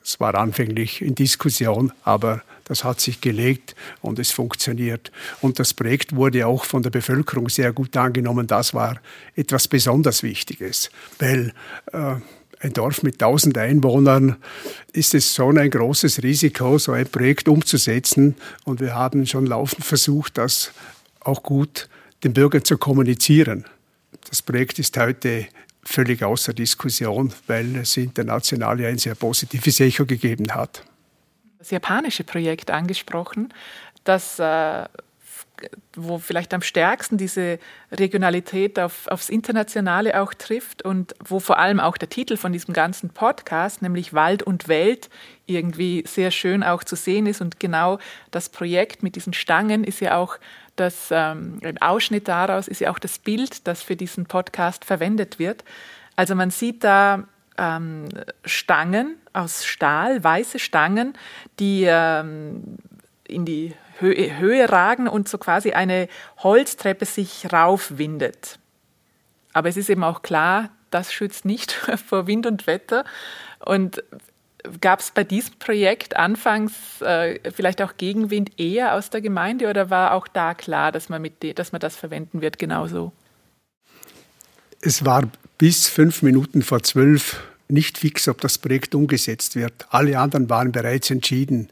Das 0.00 0.20
war 0.20 0.36
anfänglich 0.36 1.02
in 1.02 1.16
Diskussion, 1.16 1.92
aber 2.04 2.42
das 2.64 2.84
hat 2.84 3.00
sich 3.00 3.20
gelegt 3.20 3.74
und 4.02 4.20
es 4.20 4.30
funktioniert. 4.30 5.10
Und 5.40 5.58
das 5.58 5.74
Projekt 5.74 6.14
wurde 6.14 6.46
auch 6.46 6.64
von 6.64 6.84
der 6.84 6.90
Bevölkerung 6.90 7.48
sehr 7.48 7.72
gut 7.72 7.96
angenommen. 7.96 8.46
Das 8.46 8.72
war 8.72 9.00
etwas 9.34 9.66
besonders 9.66 10.22
Wichtiges, 10.22 10.90
weil 11.18 11.52
äh, 11.92 12.14
ein 12.62 12.72
Dorf 12.72 13.02
mit 13.02 13.14
1000 13.14 13.58
Einwohnern 13.58 14.36
ist 14.92 15.14
es 15.14 15.34
schon 15.34 15.58
ein 15.58 15.70
großes 15.70 16.22
Risiko, 16.22 16.78
so 16.78 16.92
ein 16.92 17.08
Projekt 17.08 17.48
umzusetzen. 17.48 18.36
Und 18.64 18.80
wir 18.80 18.94
haben 18.94 19.26
schon 19.26 19.46
laufend 19.46 19.84
versucht, 19.84 20.38
das 20.38 20.72
auch 21.20 21.42
gut 21.42 21.88
den 22.22 22.32
Bürgern 22.32 22.64
zu 22.64 22.78
kommunizieren. 22.78 23.64
Das 24.28 24.42
Projekt 24.42 24.78
ist 24.78 24.96
heute 24.96 25.46
völlig 25.82 26.22
außer 26.22 26.52
Diskussion, 26.52 27.32
weil 27.48 27.76
es 27.76 27.96
international 27.96 28.80
ja 28.80 28.88
ein 28.88 28.98
sehr 28.98 29.16
positives 29.16 29.80
Echo 29.80 30.06
gegeben 30.06 30.54
hat. 30.54 30.84
Das 31.58 31.70
japanische 31.70 32.22
Projekt 32.22 32.70
angesprochen, 32.70 33.52
das 34.04 34.38
äh, 34.38 34.84
wo 35.94 36.18
vielleicht 36.18 36.54
am 36.54 36.62
stärksten 36.62 37.18
diese 37.18 37.58
Regionalität 37.90 38.78
auf, 38.78 39.06
aufs 39.08 39.28
Internationale 39.28 40.20
auch 40.20 40.34
trifft 40.34 40.82
und 40.82 41.14
wo 41.24 41.40
vor 41.40 41.58
allem 41.58 41.80
auch 41.80 41.96
der 41.96 42.08
Titel 42.08 42.36
von 42.36 42.52
diesem 42.52 42.74
ganzen 42.74 43.10
Podcast, 43.10 43.82
nämlich 43.82 44.14
Wald 44.14 44.42
und 44.42 44.68
Welt, 44.68 45.10
irgendwie 45.46 46.04
sehr 46.06 46.30
schön 46.30 46.62
auch 46.62 46.84
zu 46.84 46.96
sehen 46.96 47.26
ist. 47.26 47.40
Und 47.40 47.60
genau 47.60 47.98
das 48.30 48.48
Projekt 48.48 49.02
mit 49.02 49.16
diesen 49.16 49.32
Stangen 49.32 49.84
ist 49.84 50.00
ja 50.00 50.16
auch 50.16 50.38
das, 50.76 51.08
ähm, 51.10 51.60
ein 51.62 51.80
Ausschnitt 51.82 52.28
daraus 52.28 52.68
ist 52.68 52.80
ja 52.80 52.90
auch 52.90 52.98
das 52.98 53.18
Bild, 53.18 53.66
das 53.66 53.82
für 53.82 53.96
diesen 53.96 54.26
Podcast 54.26 54.84
verwendet 54.84 55.38
wird. 55.38 55.64
Also 56.16 56.34
man 56.34 56.50
sieht 56.50 56.82
da 56.84 57.24
ähm, 57.58 58.08
Stangen 58.44 59.16
aus 59.32 59.64
Stahl, 59.64 60.22
weiße 60.24 60.58
Stangen, 60.58 61.14
die 61.58 61.84
ähm, 61.86 62.78
in 63.32 63.44
die 63.44 63.74
Höhe, 63.98 64.38
Höhe 64.38 64.70
ragen 64.70 65.08
und 65.08 65.28
so 65.28 65.38
quasi 65.38 65.72
eine 65.72 66.08
Holztreppe 66.38 67.04
sich 67.04 67.52
raufwindet. 67.52 68.58
Aber 69.52 69.68
es 69.68 69.76
ist 69.76 69.90
eben 69.90 70.04
auch 70.04 70.22
klar, 70.22 70.70
das 70.90 71.12
schützt 71.12 71.44
nicht 71.44 71.72
vor 72.06 72.26
Wind 72.26 72.46
und 72.46 72.66
Wetter. 72.66 73.04
Und 73.64 74.02
Gab 74.80 75.00
es 75.00 75.10
bei 75.10 75.24
diesem 75.24 75.58
Projekt 75.58 76.16
anfangs 76.16 77.00
äh, 77.00 77.40
vielleicht 77.52 77.82
auch 77.82 77.96
Gegenwind 77.96 78.60
eher 78.60 78.94
aus 78.94 79.10
der 79.10 79.20
Gemeinde 79.20 79.68
oder 79.68 79.90
war 79.90 80.12
auch 80.12 80.28
da 80.28 80.54
klar, 80.54 80.92
dass 80.92 81.08
man, 81.08 81.20
mit 81.20 81.58
dass 81.58 81.72
man 81.72 81.80
das 81.80 81.96
verwenden 81.96 82.42
wird 82.42 82.58
genauso? 82.58 83.12
Es 84.80 85.04
war 85.04 85.28
bis 85.58 85.88
fünf 85.88 86.22
Minuten 86.22 86.62
vor 86.62 86.82
zwölf 86.82 87.42
nicht 87.68 87.98
fix, 87.98 88.28
ob 88.28 88.40
das 88.40 88.58
Projekt 88.58 88.94
umgesetzt 88.94 89.56
wird. 89.56 89.86
Alle 89.90 90.18
anderen 90.18 90.48
waren 90.48 90.70
bereits 90.70 91.10
entschieden, 91.10 91.68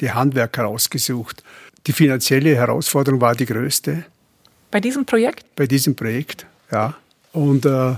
die 0.00 0.10
Handwerker 0.10 0.66
ausgesucht. 0.66 1.42
Die 1.86 1.92
finanzielle 1.92 2.54
Herausforderung 2.54 3.20
war 3.20 3.34
die 3.34 3.46
größte. 3.46 4.04
Bei 4.70 4.80
diesem 4.80 5.04
Projekt? 5.04 5.44
Bei 5.56 5.66
diesem 5.66 5.94
Projekt, 5.94 6.46
ja. 6.70 6.94
Und 7.32 7.64
äh, 7.64 7.96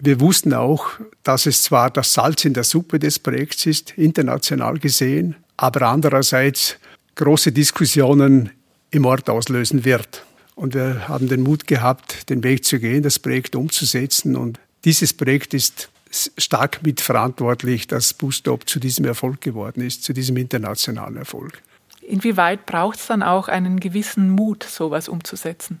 wir 0.00 0.20
wussten 0.20 0.54
auch, 0.54 0.90
dass 1.22 1.46
es 1.46 1.62
zwar 1.62 1.90
das 1.90 2.12
Salz 2.12 2.44
in 2.44 2.54
der 2.54 2.64
Suppe 2.64 2.98
des 2.98 3.18
Projekts 3.18 3.66
ist, 3.66 3.92
international 3.96 4.78
gesehen, 4.78 5.36
aber 5.56 5.82
andererseits 5.82 6.76
große 7.14 7.52
Diskussionen 7.52 8.50
im 8.90 9.04
Ort 9.04 9.28
auslösen 9.28 9.84
wird. 9.84 10.24
Und 10.54 10.74
wir 10.74 11.08
haben 11.08 11.28
den 11.28 11.42
Mut 11.42 11.66
gehabt, 11.66 12.30
den 12.30 12.42
Weg 12.42 12.64
zu 12.64 12.78
gehen, 12.78 13.02
das 13.02 13.18
Projekt 13.18 13.54
umzusetzen. 13.54 14.36
Und 14.36 14.58
dieses 14.84 15.12
Projekt 15.12 15.54
ist 15.54 15.88
stark 16.10 16.82
mitverantwortlich, 16.82 17.86
dass 17.86 18.14
Boostop 18.14 18.68
zu 18.68 18.80
diesem 18.80 19.04
Erfolg 19.04 19.40
geworden 19.40 19.82
ist, 19.82 20.04
zu 20.04 20.12
diesem 20.12 20.36
internationalen 20.36 21.16
Erfolg. 21.16 21.62
Inwieweit 22.02 22.64
braucht 22.66 22.98
es 22.98 23.06
dann 23.06 23.22
auch 23.22 23.48
einen 23.48 23.80
gewissen 23.80 24.30
Mut, 24.30 24.64
sowas 24.64 25.08
umzusetzen? 25.08 25.80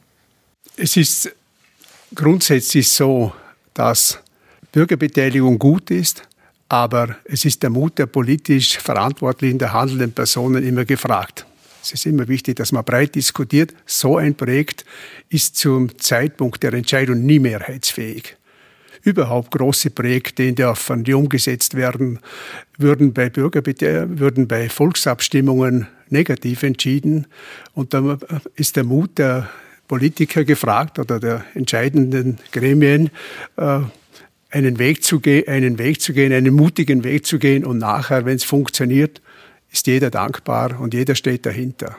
Es 0.76 0.96
ist 0.96 1.32
grundsätzlich 2.14 2.88
so, 2.88 3.32
dass 3.74 4.18
Bürgerbeteiligung 4.72 5.58
gut 5.58 5.90
ist, 5.90 6.22
aber 6.68 7.16
es 7.24 7.44
ist 7.44 7.62
der 7.62 7.70
Mut 7.70 7.98
der 7.98 8.06
politisch 8.06 8.78
verantwortlichen, 8.78 9.58
der 9.58 9.72
handelnden 9.72 10.12
Personen 10.12 10.62
immer 10.62 10.84
gefragt. 10.84 11.46
Es 11.82 11.92
ist 11.92 12.06
immer 12.06 12.28
wichtig, 12.28 12.56
dass 12.56 12.72
man 12.72 12.84
breit 12.84 13.14
diskutiert. 13.14 13.74
So 13.86 14.18
ein 14.18 14.34
Projekt 14.34 14.84
ist 15.30 15.56
zum 15.56 15.98
Zeitpunkt 15.98 16.62
der 16.62 16.74
Entscheidung 16.74 17.24
nie 17.24 17.38
mehrheitsfähig. 17.38 18.36
Überhaupt 19.08 19.52
große 19.52 19.88
Projekte 19.88 20.42
in 20.42 20.54
Dörfern, 20.54 21.02
die 21.02 21.14
umgesetzt 21.14 21.74
werden, 21.74 22.18
würden 22.76 23.14
bei 23.14 23.30
Bürgerbete 23.30 24.18
würden 24.18 24.46
bei 24.46 24.68
Volksabstimmungen 24.68 25.86
negativ 26.10 26.62
entschieden. 26.62 27.26
Und 27.72 27.94
da 27.94 28.18
ist 28.54 28.76
der 28.76 28.84
Mut 28.84 29.16
der 29.16 29.48
Politiker 29.86 30.44
gefragt 30.44 30.98
oder 30.98 31.18
der 31.18 31.42
entscheidenden 31.54 32.36
Gremien, 32.52 33.08
äh, 33.56 33.80
einen 34.50 34.78
Weg 34.78 35.02
zu 35.02 35.20
gehen, 35.20 35.48
einen 35.48 35.78
Weg 35.78 36.02
zu 36.02 36.12
gehen, 36.12 36.30
einen 36.30 36.52
mutigen 36.52 37.02
Weg 37.02 37.24
zu 37.24 37.38
gehen 37.38 37.64
und 37.64 37.78
nachher, 37.78 38.26
wenn 38.26 38.36
es 38.36 38.44
funktioniert, 38.44 39.22
ist 39.72 39.86
jeder 39.86 40.10
dankbar 40.10 40.78
und 40.78 40.92
jeder 40.92 41.14
steht 41.14 41.46
dahinter. 41.46 41.96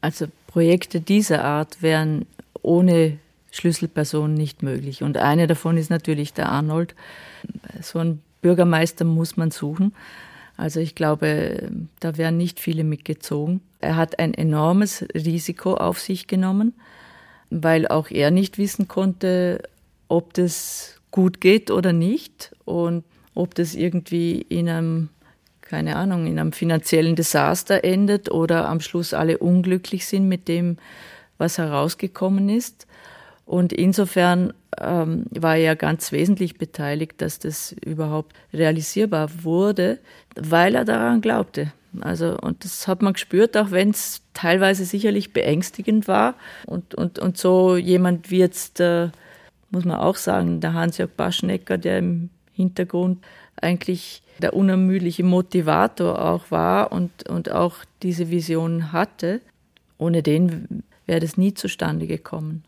Also 0.00 0.28
Projekte 0.46 1.02
dieser 1.02 1.44
Art 1.44 1.82
wären 1.82 2.24
ohne 2.62 3.18
Schlüsselpersonen 3.56 4.34
nicht 4.34 4.62
möglich. 4.62 5.02
Und 5.02 5.16
eine 5.16 5.46
davon 5.46 5.76
ist 5.76 5.90
natürlich 5.90 6.32
der 6.32 6.50
Arnold. 6.50 6.94
So 7.80 7.98
einen 7.98 8.22
Bürgermeister 8.42 9.04
muss 9.04 9.36
man 9.36 9.50
suchen. 9.50 9.94
Also 10.56 10.80
ich 10.80 10.94
glaube, 10.94 11.70
da 12.00 12.16
wären 12.16 12.36
nicht 12.36 12.60
viele 12.60 12.84
mitgezogen. 12.84 13.60
Er 13.80 13.96
hat 13.96 14.18
ein 14.18 14.34
enormes 14.34 15.04
Risiko 15.14 15.74
auf 15.74 16.00
sich 16.00 16.26
genommen 16.26 16.74
weil 17.50 17.86
auch 17.86 18.10
er 18.10 18.30
nicht 18.30 18.58
wissen 18.58 18.88
konnte, 18.88 19.62
ob 20.08 20.34
das 20.34 21.00
gut 21.10 21.40
geht 21.40 21.70
oder 21.70 21.92
nicht 21.92 22.54
und 22.64 23.04
ob 23.34 23.54
das 23.54 23.74
irgendwie 23.74 24.40
in 24.40 24.68
einem, 24.68 25.08
keine 25.60 25.96
Ahnung, 25.96 26.26
in 26.26 26.38
einem 26.38 26.52
finanziellen 26.52 27.16
Desaster 27.16 27.84
endet 27.84 28.30
oder 28.30 28.68
am 28.68 28.80
Schluss 28.80 29.14
alle 29.14 29.38
unglücklich 29.38 30.06
sind 30.06 30.28
mit 30.28 30.48
dem, 30.48 30.78
was 31.38 31.58
herausgekommen 31.58 32.48
ist. 32.48 32.86
Und 33.46 33.72
insofern 33.72 34.52
ähm, 34.78 35.24
war 35.30 35.56
er 35.56 35.76
ganz 35.76 36.10
wesentlich 36.12 36.58
beteiligt, 36.58 37.22
dass 37.22 37.38
das 37.38 37.72
überhaupt 37.84 38.34
realisierbar 38.52 39.30
wurde, 39.44 40.00
weil 40.34 40.74
er 40.74 40.84
daran 40.84 41.20
glaubte. 41.20 41.72
Also, 42.00 42.36
und 42.38 42.64
das 42.64 42.88
hat 42.88 43.02
man 43.02 43.14
gespürt, 43.14 43.56
auch 43.56 43.70
wenn 43.70 43.90
es 43.90 44.20
teilweise 44.34 44.84
sicherlich 44.84 45.32
beängstigend 45.32 46.08
war. 46.08 46.34
Und, 46.66 46.94
und, 46.94 47.20
und 47.20 47.38
so 47.38 47.76
jemand 47.76 48.30
wie 48.30 48.38
jetzt, 48.38 48.80
äh, 48.80 49.10
muss 49.70 49.84
man 49.84 49.96
auch 49.96 50.16
sagen, 50.16 50.60
der 50.60 50.74
Hans-Jörg 50.74 51.12
Baschnecker, 51.12 51.78
der 51.78 51.98
im 51.98 52.30
Hintergrund 52.52 53.24
eigentlich 53.60 54.22
der 54.42 54.54
unermüdliche 54.54 55.24
Motivator 55.24 56.20
auch 56.20 56.50
war 56.50 56.92
und, 56.92 57.28
und 57.28 57.50
auch 57.50 57.76
diese 58.02 58.28
Vision 58.28 58.92
hatte. 58.92 59.40
Ohne 59.98 60.22
den 60.22 60.82
wäre 61.06 61.20
das 61.20 61.38
nie 61.38 61.54
zustande 61.54 62.06
gekommen. 62.06 62.64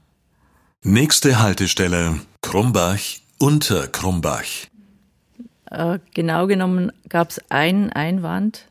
Nächste 0.85 1.41
Haltestelle 1.41 2.21
Krumbach 2.41 3.01
unter 3.41 3.89
Krumbach. 3.89 4.45
Äh, 5.69 5.99
genau 6.15 6.47
genommen 6.47 6.93
gab 7.09 7.31
es 7.31 7.41
einen 7.51 7.93
Einwand, 7.93 8.69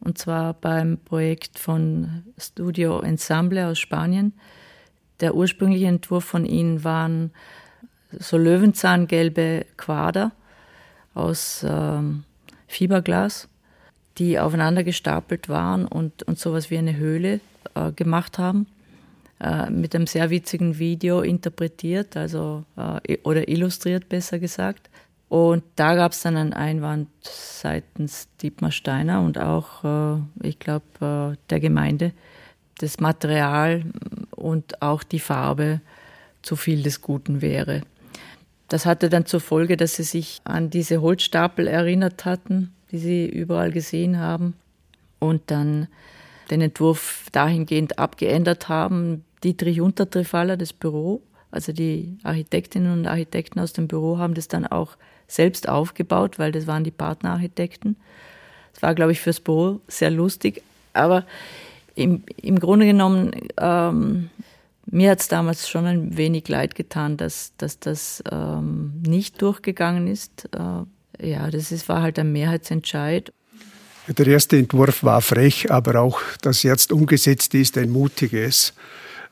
und 0.00 0.16
zwar 0.16 0.54
beim 0.54 0.96
Projekt 0.96 1.58
von 1.58 2.22
Studio 2.38 3.00
Ensemble 3.00 3.66
aus 3.66 3.78
Spanien. 3.78 4.32
Der 5.20 5.34
ursprüngliche 5.34 5.86
Entwurf 5.86 6.24
von 6.24 6.46
ihnen 6.46 6.82
waren 6.82 7.30
so 8.10 8.38
löwenzahngelbe 8.38 9.66
Quader 9.76 10.32
aus 11.12 11.62
ähm, 11.68 12.24
Fiberglas, 12.68 13.48
die 14.16 14.38
aufeinander 14.38 14.82
gestapelt 14.82 15.50
waren 15.50 15.84
und, 15.86 16.22
und 16.22 16.38
sowas 16.38 16.70
wie 16.70 16.78
eine 16.78 16.96
Höhle 16.96 17.40
äh, 17.74 17.92
gemacht 17.92 18.38
haben. 18.38 18.66
Äh, 19.44 19.68
mit 19.68 19.94
einem 19.94 20.06
sehr 20.06 20.30
witzigen 20.30 20.78
Video 20.78 21.20
interpretiert, 21.20 22.16
also 22.16 22.64
äh, 22.78 23.18
oder 23.24 23.46
illustriert 23.46 24.08
besser 24.08 24.38
gesagt. 24.38 24.88
Und 25.28 25.62
da 25.76 25.94
gab 25.96 26.12
es 26.12 26.22
dann 26.22 26.38
einen 26.38 26.54
Einwand 26.54 27.08
seitens 27.20 28.28
Dietmar 28.40 28.72
Steiner 28.72 29.20
und 29.20 29.36
auch, 29.36 29.84
äh, 29.84 30.48
ich 30.48 30.58
glaube, 30.58 31.34
äh, 31.34 31.36
der 31.50 31.60
Gemeinde, 31.60 32.12
das 32.78 33.00
Material 33.00 33.84
und 34.30 34.80
auch 34.80 35.02
die 35.02 35.20
Farbe 35.20 35.82
zu 36.40 36.56
viel 36.56 36.82
des 36.82 37.02
Guten 37.02 37.42
wäre. 37.42 37.82
Das 38.68 38.86
hatte 38.86 39.10
dann 39.10 39.26
zur 39.26 39.40
Folge, 39.40 39.76
dass 39.76 39.96
sie 39.96 40.04
sich 40.04 40.40
an 40.44 40.70
diese 40.70 41.02
Holzstapel 41.02 41.66
erinnert 41.66 42.24
hatten, 42.24 42.72
die 42.92 42.98
sie 42.98 43.28
überall 43.28 43.72
gesehen 43.72 44.18
haben 44.18 44.54
und 45.18 45.42
dann 45.50 45.88
den 46.50 46.62
Entwurf 46.62 47.26
dahingehend 47.32 47.98
abgeändert 47.98 48.70
haben. 48.70 49.24
Dietrich 49.44 49.80
Untertrifaller, 49.80 50.56
das 50.56 50.72
Büro, 50.72 51.22
also 51.50 51.72
die 51.72 52.18
Architektinnen 52.24 52.92
und 52.92 53.06
Architekten 53.06 53.60
aus 53.60 53.72
dem 53.72 53.86
Büro 53.86 54.18
haben 54.18 54.34
das 54.34 54.48
dann 54.48 54.66
auch 54.66 54.96
selbst 55.28 55.68
aufgebaut, 55.68 56.38
weil 56.38 56.50
das 56.50 56.66
waren 56.66 56.82
die 56.82 56.90
Partnerarchitekten. 56.90 57.96
Es 58.74 58.82
war, 58.82 58.94
glaube 58.94 59.12
ich, 59.12 59.20
fürs 59.20 59.38
Büro 59.38 59.80
sehr 59.86 60.10
lustig, 60.10 60.62
aber 60.94 61.24
im, 61.94 62.24
im 62.42 62.58
Grunde 62.58 62.86
genommen, 62.86 63.30
ähm, 63.56 64.30
mir 64.86 65.12
hat 65.12 65.20
es 65.20 65.28
damals 65.28 65.68
schon 65.68 65.86
ein 65.86 66.16
wenig 66.16 66.48
leid 66.48 66.74
getan, 66.74 67.16
dass, 67.16 67.52
dass 67.56 67.78
das 67.78 68.22
ähm, 68.30 69.02
nicht 69.06 69.40
durchgegangen 69.40 70.08
ist. 70.08 70.48
Äh, 70.52 71.28
ja, 71.28 71.50
das 71.50 71.70
ist, 71.70 71.88
war 71.88 72.02
halt 72.02 72.18
ein 72.18 72.32
Mehrheitsentscheid. 72.32 73.32
Der 74.08 74.26
erste 74.26 74.58
Entwurf 74.58 75.02
war 75.04 75.22
frech, 75.22 75.70
aber 75.70 76.00
auch 76.00 76.20
das 76.42 76.62
jetzt 76.62 76.92
umgesetzt 76.92 77.54
ist 77.54 77.78
ein 77.78 77.90
mutiges, 77.90 78.74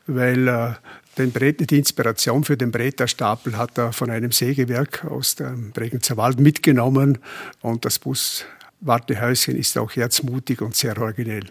weil 0.07 0.49
äh, 0.49 0.73
den 1.19 1.31
Brett, 1.31 1.71
die 1.71 1.79
Inspiration 1.79 2.45
für 2.45 2.57
den 2.57 2.71
Bretterstapel 2.71 3.59
hat 3.59 3.77
er 3.77 3.93
von 3.93 4.11
einem 4.11 4.33
Sägewerk 4.33 5.05
aus 5.05 5.35
dem 5.35 5.73
Bregenzer 5.73 6.17
Wald 6.17 6.41
mitgenommen 6.41 7.19
und 7.61 7.85
das 7.85 7.99
Buswartehäuschen 7.99 9.57
ist 9.57 9.77
auch 9.77 9.93
herzmutig 9.95 10.63
und 10.63 10.75
sehr 10.75 10.99
originell. 10.99 11.45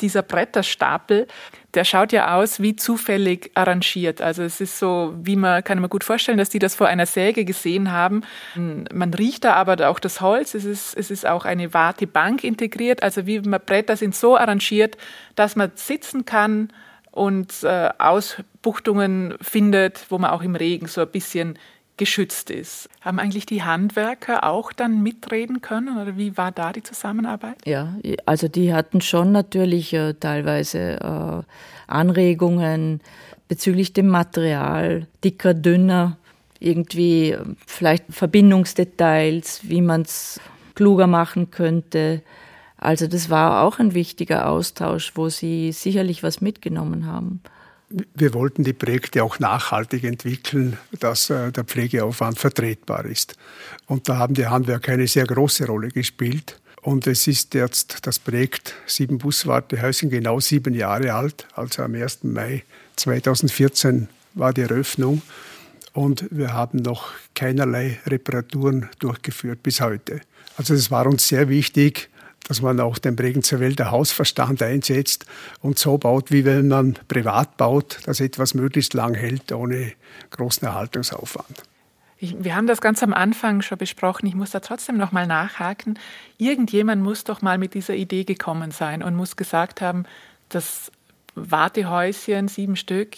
Dieser 0.00 0.22
Bretterstapel, 0.22 1.28
der 1.74 1.84
schaut 1.84 2.12
ja 2.12 2.34
aus 2.34 2.58
wie 2.60 2.74
zufällig 2.74 3.52
arrangiert. 3.54 4.20
Also 4.20 4.42
es 4.42 4.60
ist 4.60 4.76
so, 4.80 5.14
wie 5.22 5.36
man, 5.36 5.62
kann 5.62 5.78
man 5.78 5.88
gut 5.88 6.02
vorstellen, 6.02 6.36
dass 6.36 6.48
die 6.48 6.58
das 6.58 6.74
vor 6.74 6.88
einer 6.88 7.06
Säge 7.06 7.44
gesehen 7.44 7.92
haben. 7.92 8.22
Man 8.56 9.14
riecht 9.14 9.44
da 9.44 9.54
aber 9.54 9.88
auch 9.88 10.00
das 10.00 10.20
Holz. 10.20 10.54
Es 10.54 10.64
ist, 10.64 10.96
es 10.96 11.12
ist 11.12 11.26
auch 11.26 11.44
eine 11.44 11.72
Wartebank 11.74 12.42
integriert. 12.42 13.04
Also 13.04 13.26
wie 13.26 13.38
man 13.38 13.60
Bretter 13.64 13.96
sind 13.96 14.16
so 14.16 14.36
arrangiert, 14.36 14.96
dass 15.36 15.54
man 15.54 15.70
sitzen 15.76 16.24
kann, 16.24 16.70
und 17.14 17.62
äh, 17.62 17.90
Ausbuchtungen 17.98 19.34
findet, 19.40 20.06
wo 20.10 20.18
man 20.18 20.30
auch 20.30 20.42
im 20.42 20.56
Regen 20.56 20.88
so 20.88 21.00
ein 21.00 21.10
bisschen 21.10 21.56
geschützt 21.96 22.50
ist. 22.50 22.88
Haben 23.02 23.20
eigentlich 23.20 23.46
die 23.46 23.62
Handwerker 23.62 24.42
auch 24.42 24.72
dann 24.72 25.00
mitreden 25.00 25.60
können 25.60 25.96
oder 25.96 26.16
wie 26.16 26.36
war 26.36 26.50
da 26.50 26.72
die 26.72 26.82
Zusammenarbeit? 26.82 27.54
Ja, 27.64 27.94
also 28.26 28.48
die 28.48 28.74
hatten 28.74 29.00
schon 29.00 29.30
natürlich 29.30 29.92
äh, 29.92 30.14
teilweise 30.14 31.00
äh, 31.00 31.42
Anregungen 31.86 33.00
bezüglich 33.46 33.92
dem 33.92 34.08
Material, 34.08 35.06
dicker, 35.22 35.54
dünner, 35.54 36.16
irgendwie 36.58 37.30
äh, 37.30 37.44
vielleicht 37.64 38.06
Verbindungsdetails, 38.10 39.60
wie 39.62 39.82
man 39.82 40.02
es 40.02 40.40
kluger 40.74 41.06
machen 41.06 41.52
könnte. 41.52 42.22
Also 42.84 43.06
das 43.06 43.30
war 43.30 43.62
auch 43.62 43.78
ein 43.78 43.94
wichtiger 43.94 44.46
Austausch, 44.46 45.12
wo 45.14 45.30
Sie 45.30 45.72
sicherlich 45.72 46.22
was 46.22 46.42
mitgenommen 46.42 47.06
haben. 47.06 47.40
Wir 47.88 48.34
wollten 48.34 48.62
die 48.62 48.74
Projekte 48.74 49.24
auch 49.24 49.38
nachhaltig 49.38 50.04
entwickeln, 50.04 50.76
dass 51.00 51.30
äh, 51.30 51.50
der 51.50 51.64
Pflegeaufwand 51.64 52.38
vertretbar 52.38 53.06
ist. 53.06 53.36
Und 53.86 54.10
da 54.10 54.18
haben 54.18 54.34
die 54.34 54.48
Handwerker 54.48 54.92
eine 54.92 55.06
sehr 55.06 55.24
große 55.24 55.66
Rolle 55.66 55.88
gespielt. 55.88 56.60
Und 56.82 57.06
es 57.06 57.26
ist 57.26 57.54
jetzt 57.54 58.06
das 58.06 58.18
Projekt 58.18 58.74
Sieben 58.86 59.16
Buswartehäuschen 59.16 60.10
genau 60.10 60.38
sieben 60.40 60.74
Jahre 60.74 61.14
alt. 61.14 61.46
Also 61.54 61.84
am 61.84 61.94
1. 61.94 62.24
Mai 62.24 62.64
2014 62.96 64.08
war 64.34 64.52
die 64.52 64.60
Eröffnung. 64.60 65.22
Und 65.94 66.26
wir 66.30 66.52
haben 66.52 66.82
noch 66.82 67.12
keinerlei 67.34 67.98
Reparaturen 68.06 68.90
durchgeführt 68.98 69.62
bis 69.62 69.80
heute. 69.80 70.20
Also 70.58 70.74
es 70.74 70.90
war 70.90 71.06
uns 71.06 71.26
sehr 71.26 71.48
wichtig, 71.48 72.10
dass 72.46 72.62
man 72.62 72.78
auch 72.80 72.98
den 72.98 73.16
Bregenzer 73.16 73.60
Wälder 73.60 73.90
Hausverstand 73.90 74.62
einsetzt 74.62 75.26
und 75.60 75.78
so 75.78 75.98
baut, 75.98 76.30
wie 76.30 76.44
wenn 76.44 76.68
man 76.68 76.98
privat 77.08 77.56
baut, 77.56 77.98
dass 78.04 78.20
etwas 78.20 78.54
möglichst 78.54 78.94
lang 78.94 79.14
hält, 79.14 79.52
ohne 79.52 79.92
großen 80.30 80.66
Erhaltungsaufwand. 80.66 81.62
Wir 82.20 82.54
haben 82.54 82.66
das 82.66 82.80
ganz 82.80 83.02
am 83.02 83.12
Anfang 83.12 83.60
schon 83.60 83.76
besprochen. 83.76 84.26
Ich 84.26 84.34
muss 84.34 84.50
da 84.50 84.60
trotzdem 84.60 84.96
noch 84.96 85.12
mal 85.12 85.26
nachhaken. 85.26 85.98
Irgendjemand 86.38 87.02
muss 87.02 87.24
doch 87.24 87.42
mal 87.42 87.58
mit 87.58 87.74
dieser 87.74 87.94
Idee 87.94 88.24
gekommen 88.24 88.70
sein 88.70 89.02
und 89.02 89.14
muss 89.14 89.36
gesagt 89.36 89.80
haben, 89.80 90.04
das 90.48 90.90
Wartehäuschen, 91.34 92.48
sieben 92.48 92.76
Stück, 92.76 93.16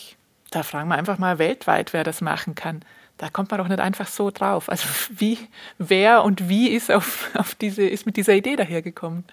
da 0.51 0.63
fragen 0.63 0.89
wir 0.89 0.97
einfach 0.97 1.19
mal 1.19 1.39
weltweit, 1.39 1.93
wer 1.93 2.03
das 2.03 2.21
machen 2.21 2.55
kann 2.55 2.83
da 3.19 3.31
kommt 3.31 3.51
man 3.51 3.59
doch 3.59 3.69
nicht 3.69 3.81
einfach 3.81 4.09
so 4.09 4.31
drauf. 4.31 4.69
Also 4.69 4.87
wie, 5.17 5.39
wer 5.79 6.25
und 6.25 6.49
wie 6.49 6.69
ist, 6.69 6.91
auf, 6.91 7.31
auf 7.35 7.55
diese, 7.55 7.87
ist 7.87 8.07
mit 8.07 8.17
dieser 8.17 8.35
Idee 8.35 8.57
dahergekommen? 8.57 9.25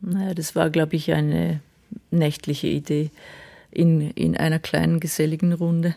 Naja, 0.00 0.34
das 0.34 0.54
war, 0.56 0.70
glaube 0.70 0.96
ich, 0.96 1.12
eine 1.12 1.60
nächtliche 2.10 2.66
Idee 2.66 3.10
in, 3.70 4.10
in 4.12 4.36
einer 4.36 4.58
kleinen 4.58 5.00
geselligen 5.00 5.52
Runde. 5.52 5.94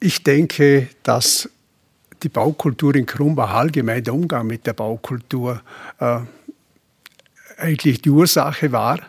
Ich 0.00 0.22
denke, 0.22 0.88
dass 1.02 1.48
die 2.22 2.28
Baukultur 2.28 2.94
in 2.94 3.06
Krumbach 3.06 3.54
allgemein, 3.54 4.04
der 4.04 4.14
Umgang 4.14 4.46
mit 4.46 4.66
der 4.66 4.74
Baukultur, 4.74 5.62
äh, 5.98 6.20
eigentlich 7.56 8.02
die 8.02 8.10
Ursache 8.10 8.72
war 8.72 9.00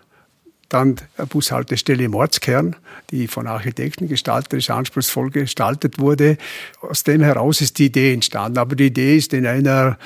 dann 0.69 0.95
Bushaltestelle 1.29 2.03
im 2.03 2.15
Ortskern, 2.15 2.75
die 3.11 3.27
von 3.27 3.47
Architekten 3.47 4.07
gestalterisch 4.07 4.69
anspruchsvoll 4.69 5.29
gestaltet 5.29 5.99
wurde. 5.99 6.37
Aus 6.81 7.03
dem 7.03 7.21
heraus 7.21 7.61
ist 7.61 7.77
die 7.79 7.85
Idee 7.85 8.13
entstanden. 8.13 8.57
Aber 8.57 8.75
die 8.75 8.87
Idee 8.87 9.17
ist 9.17 9.33
in 9.33 9.45
einer, 9.45 9.97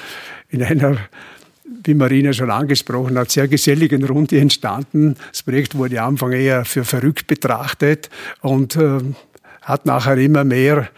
in 0.49 0.63
einer 0.63 0.97
wie 1.83 1.93
Marina 1.93 2.33
schon 2.33 2.51
angesprochen 2.51 3.17
hat, 3.17 3.31
sehr 3.31 3.47
geselligen 3.47 4.03
Runde 4.03 4.39
entstanden. 4.39 5.15
Das 5.31 5.43
Projekt 5.43 5.75
wurde 5.75 6.01
am 6.01 6.09
Anfang 6.09 6.31
eher 6.33 6.65
für 6.65 6.83
verrückt 6.83 7.27
betrachtet 7.27 8.09
und 8.41 8.75
äh, 8.75 8.99
hat 9.61 9.85
nachher 9.85 10.17
immer 10.17 10.43
mehr 10.43 10.89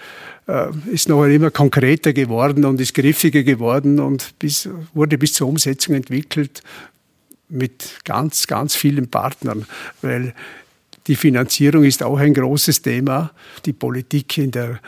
äh, 0.47 0.67
ist 0.91 1.09
noch 1.09 1.25
immer 1.25 1.51
konkreter 1.51 2.13
geworden 2.13 2.65
und 2.65 2.81
ist 2.81 2.93
griffiger 2.93 3.43
geworden 3.43 3.99
und 3.99 4.37
bis, 4.39 4.67
wurde 4.93 5.17
bis 5.17 5.33
zur 5.33 5.47
Umsetzung 5.47 5.95
entwickelt 5.95 6.61
mit 7.51 7.99
ganz, 8.05 8.47
ganz 8.47 8.75
vielen 8.75 9.09
Partnern, 9.09 9.65
weil 10.01 10.33
die 11.07 11.15
Finanzierung 11.15 11.83
ist 11.83 12.03
auch 12.03 12.17
ein 12.17 12.33
großes 12.33 12.81
Thema. 12.81 13.31
Die 13.65 13.73
Politik 13.73 14.37
in 14.37 14.51
der, 14.51 14.79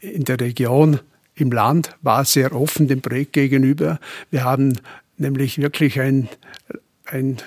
in 0.00 0.24
der 0.24 0.40
Region, 0.40 1.00
im 1.34 1.52
Land 1.52 1.96
war 2.02 2.24
sehr 2.24 2.54
offen 2.54 2.88
dem 2.88 3.00
Projekt 3.00 3.32
gegenüber. 3.34 4.00
Wir 4.30 4.44
haben 4.44 4.78
nämlich 5.16 5.58
wirklich 5.58 6.00
ein, 6.00 6.28
ein 7.06 7.38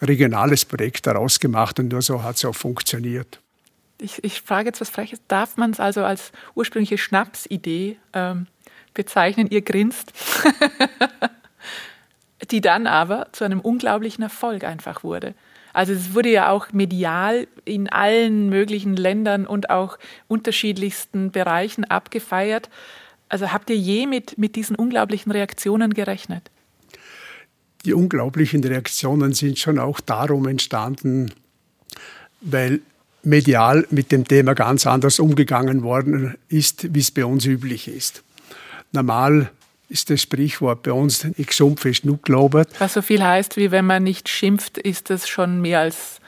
regionales 0.00 0.64
Projekt 0.64 1.06
daraus 1.06 1.40
gemacht 1.40 1.78
und 1.78 1.92
nur 1.92 2.02
so 2.02 2.22
hat 2.22 2.36
es 2.36 2.44
auch 2.44 2.54
funktioniert. 2.54 3.40
Ich, 4.00 4.22
ich 4.24 4.42
frage 4.42 4.68
jetzt 4.68 4.80
was 4.80 4.90
Freches. 4.90 5.20
Darf 5.28 5.56
man 5.56 5.70
es 5.70 5.80
also 5.80 6.04
als 6.04 6.32
ursprüngliche 6.54 6.98
Schnapsidee 6.98 7.96
ähm, 8.12 8.48
bezeichnen? 8.94 9.46
Ihr 9.48 9.62
grinst. 9.62 10.12
die 12.50 12.60
dann 12.60 12.86
aber 12.86 13.28
zu 13.32 13.44
einem 13.44 13.60
unglaublichen 13.60 14.22
Erfolg 14.22 14.64
einfach 14.64 15.04
wurde. 15.04 15.34
Also 15.72 15.92
es 15.92 16.14
wurde 16.14 16.30
ja 16.30 16.50
auch 16.50 16.72
medial 16.72 17.46
in 17.64 17.88
allen 17.88 18.50
möglichen 18.50 18.96
Ländern 18.96 19.46
und 19.46 19.70
auch 19.70 19.98
unterschiedlichsten 20.28 21.30
Bereichen 21.30 21.84
abgefeiert. 21.84 22.68
Also 23.28 23.52
habt 23.52 23.70
ihr 23.70 23.76
je 23.76 24.06
mit, 24.06 24.36
mit 24.36 24.56
diesen 24.56 24.76
unglaublichen 24.76 25.32
Reaktionen 25.32 25.94
gerechnet? 25.94 26.50
Die 27.84 27.94
unglaublichen 27.94 28.62
Reaktionen 28.62 29.32
sind 29.32 29.58
schon 29.58 29.78
auch 29.78 30.00
darum 30.00 30.46
entstanden, 30.46 31.32
weil 32.40 32.80
medial 33.22 33.86
mit 33.90 34.12
dem 34.12 34.26
Thema 34.26 34.54
ganz 34.54 34.86
anders 34.86 35.18
umgegangen 35.18 35.82
worden 35.82 36.36
ist, 36.48 36.94
wie 36.94 37.00
es 37.00 37.10
bei 37.10 37.24
uns 37.24 37.46
üblich 37.46 37.88
ist. 37.88 38.22
Normal 38.92 39.50
ist 39.92 40.10
das 40.10 40.22
Sprichwort 40.22 40.82
bei 40.82 40.92
uns, 40.92 41.26
ich 41.36 41.52
sumpf 41.52 41.84
ist 41.84 42.02
genug 42.02 42.24
gelobert. 42.24 42.70
Was 42.78 42.94
so 42.94 43.02
viel 43.02 43.22
heißt, 43.22 43.56
wie 43.56 43.70
wenn 43.70 43.84
man 43.84 44.02
nicht 44.02 44.28
schimpft, 44.28 44.78
ist 44.78 45.10
das 45.10 45.28
schon 45.28 45.60
mehr 45.60 45.80
als 45.80 46.20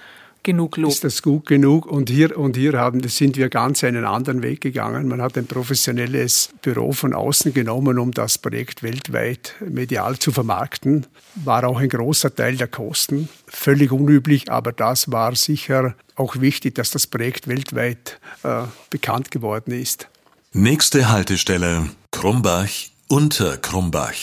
genug 0.45 0.77
Lob. 0.77 0.93
Ist 0.93 1.03
das 1.03 1.23
gut 1.23 1.47
genug? 1.47 1.87
Und 1.87 2.11
hier, 2.11 2.39
und 2.39 2.57
hier 2.57 2.75
haben, 2.75 3.03
sind 3.09 3.37
wir 3.37 3.49
ganz 3.49 3.83
einen 3.83 4.05
anderen 4.05 4.43
Weg 4.43 4.61
gegangen. 4.61 5.09
Man 5.09 5.21
hat 5.21 5.37
ein 5.37 5.47
professionelles 5.47 6.51
Büro 6.63 6.93
von 6.93 7.15
außen 7.15 7.53
genommen, 7.55 7.99
um 7.99 8.13
das 8.13 8.39
Projekt 8.39 8.83
weltweit 8.83 9.55
medial 9.67 10.19
zu 10.19 10.31
vermarkten. 10.31 11.07
War 11.35 11.65
auch 11.65 11.81
ein 11.81 11.89
großer 11.89 12.35
Teil 12.35 12.57
der 12.57 12.69
Kosten. 12.69 13.29
Völlig 13.47 13.91
unüblich, 13.91 14.53
aber 14.53 14.73
das 14.73 15.11
war 15.11 15.35
sicher 15.35 15.95
auch 16.15 16.41
wichtig, 16.41 16.77
dass 16.77 16.91
das 16.91 17.07
Projekt 17.07 17.49
weltweit 17.49 18.21
äh, 18.45 18.65
bekannt 18.91 19.31
geworden 19.31 19.73
ist. 19.73 20.09
Nächste 20.53 21.09
Haltestelle 21.09 21.89
Krumbach 22.13 22.69
unter 23.09 23.57
Krumbach. 23.57 24.15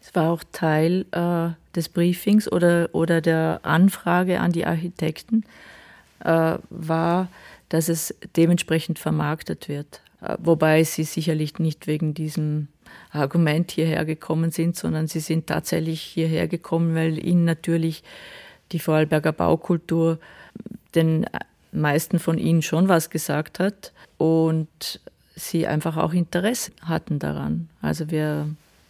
Es 0.00 0.14
war 0.14 0.30
auch 0.30 0.42
Teil 0.52 1.06
äh, 1.12 1.50
des 1.74 1.88
Briefings 1.88 2.50
oder, 2.50 2.88
oder 2.92 3.20
der 3.20 3.60
Anfrage 3.62 4.40
an 4.40 4.52
die 4.52 4.66
Architekten, 4.66 5.44
äh, 6.24 6.58
war, 6.68 7.28
dass 7.68 7.88
es 7.88 8.14
dementsprechend 8.36 8.98
vermarktet 8.98 9.68
wird. 9.68 10.00
Äh, 10.20 10.36
wobei 10.42 10.84
sie 10.84 11.04
sicherlich 11.04 11.58
nicht 11.58 11.86
wegen 11.86 12.14
diesem 12.14 12.68
Argument 13.12 13.70
hierher 13.70 14.04
gekommen 14.04 14.50
sind, 14.50 14.76
sondern 14.76 15.06
sie 15.06 15.20
sind 15.20 15.46
tatsächlich 15.46 16.00
hierher 16.00 16.48
gekommen, 16.48 16.94
weil 16.94 17.24
ihnen 17.24 17.44
natürlich 17.44 18.02
die 18.72 18.78
Vorarlberger 18.78 19.32
Baukultur 19.32 20.18
den 20.94 21.26
meisten 21.72 22.18
von 22.18 22.38
ihnen 22.38 22.62
schon 22.62 22.88
was 22.88 23.10
gesagt 23.10 23.58
hat 23.58 23.92
und 24.18 25.00
sie 25.40 25.66
einfach 25.66 25.96
auch 25.96 26.12
Interesse 26.12 26.72
hatten 26.82 27.18
daran. 27.18 27.68
Also 27.82 28.10
wir 28.10 28.48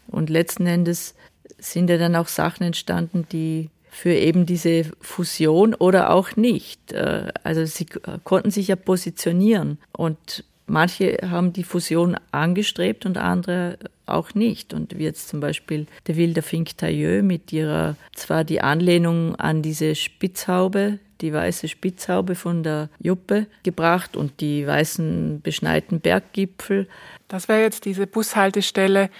und 0.08 0.30
letzten 0.30 0.66
Endes 0.66 1.14
sind 1.58 1.90
ja 1.90 1.98
dann 1.98 2.16
auch 2.16 2.28
Sachen 2.28 2.64
entstanden, 2.64 3.26
die 3.32 3.70
für 3.90 4.12
eben 4.12 4.46
diese 4.46 4.84
Fusion 5.00 5.74
oder 5.74 6.10
auch 6.10 6.36
nicht. 6.36 6.92
Äh, 6.92 7.32
also 7.42 7.64
sie 7.64 7.86
konnten 8.24 8.50
sich 8.50 8.68
ja 8.68 8.76
positionieren 8.76 9.78
und 9.92 10.44
manche 10.66 11.18
haben 11.28 11.52
die 11.52 11.64
Fusion 11.64 12.16
angestrebt 12.30 13.04
und 13.04 13.18
andere 13.18 13.78
auch 14.14 14.35
nicht. 14.35 14.75
Und 14.75 14.99
wie 14.99 15.05
jetzt 15.05 15.29
zum 15.29 15.40
Beispiel 15.40 15.87
der 16.07 16.16
Wilder 16.16 16.42
Fink 16.42 16.77
Tailleux 16.77 17.23
mit 17.23 17.53
ihrer, 17.53 17.96
zwar 18.14 18.44
die 18.44 18.61
Anlehnung 18.61 19.37
an 19.37 19.62
diese 19.62 19.94
Spitzhaube, 19.94 20.99
die 21.20 21.33
weiße 21.33 21.68
Spitzhaube 21.68 22.35
von 22.35 22.62
der 22.62 22.88
Juppe 22.99 23.46
gebracht 23.62 24.16
und 24.16 24.40
die 24.40 24.66
weißen 24.66 25.40
beschneiten 25.42 26.01
Berggipfel. 26.01 26.88
Das 27.29 27.49
wäre 27.49 27.61
jetzt 27.61 27.85
diese 27.85 28.07
Bushaltestelle, 28.07 29.11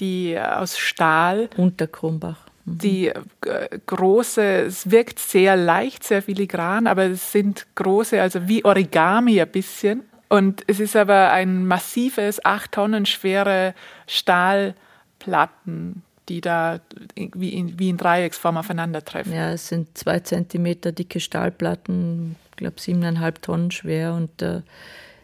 die 0.00 0.38
aus 0.38 0.78
Stahl. 0.78 1.50
Unter 1.56 1.86
Krumbach. 1.86 2.46
Mhm. 2.64 2.78
Die 2.78 3.08
äh, 3.08 3.78
große, 3.86 4.42
es 4.42 4.90
wirkt 4.90 5.18
sehr 5.18 5.56
leicht, 5.56 6.04
sehr 6.04 6.22
filigran, 6.22 6.86
aber 6.86 7.04
es 7.04 7.32
sind 7.32 7.66
große, 7.74 8.20
also 8.20 8.46
wie 8.48 8.64
Origami 8.64 9.40
ein 9.40 9.48
bisschen. 9.48 10.02
Und 10.28 10.62
es 10.66 10.80
ist 10.80 10.94
aber 10.96 11.32
ein 11.32 11.66
massives, 11.66 12.44
acht 12.44 12.72
Tonnen 12.72 13.06
schwere 13.06 13.74
Stahlplatten, 14.06 16.02
die 16.28 16.40
da 16.42 16.80
wie 17.14 17.50
in, 17.50 17.78
wie 17.78 17.88
in 17.88 17.96
Dreiecksform 17.96 18.58
aufeinandertreffen. 18.58 19.32
Ja, 19.32 19.52
es 19.52 19.68
sind 19.68 19.96
zwei 19.96 20.20
Zentimeter 20.20 20.92
dicke 20.92 21.20
Stahlplatten, 21.20 22.36
ich 22.50 22.56
glaube 22.56 22.80
siebeneinhalb 22.80 23.40
Tonnen 23.40 23.70
schwer 23.70 24.12
und 24.12 24.42
äh, 24.42 24.60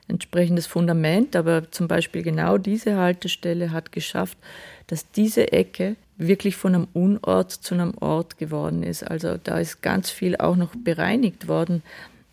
entsprechendes 0.09 0.67
Fundament, 0.67 1.37
aber 1.37 1.71
zum 1.71 1.89
Beispiel 1.89 2.23
genau 2.23 2.59
diese 2.59 2.97
Haltestelle 2.97 3.73
hat 3.73 3.93
geschafft, 3.93 4.39
dass 4.87 5.11
diese 5.11 5.53
Ecke 5.53 5.97
wirklich 6.17 6.57
von 6.57 6.75
einem 6.75 6.89
Unort 6.93 7.53
zu 7.53 7.75
einem 7.75 7.95
Ort 7.99 8.39
geworden 8.39 8.83
ist. 8.83 9.03
Also 9.03 9.37
da 9.43 9.59
ist 9.59 9.83
ganz 9.83 10.11
viel 10.11 10.37
auch 10.37 10.57
noch 10.57 10.75
bereinigt 10.77 11.49
worden 11.49 11.83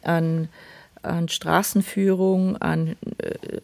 an, 0.03 0.49
an 1.03 1.29
Straßenführung, 1.29 2.57
an 2.57 2.95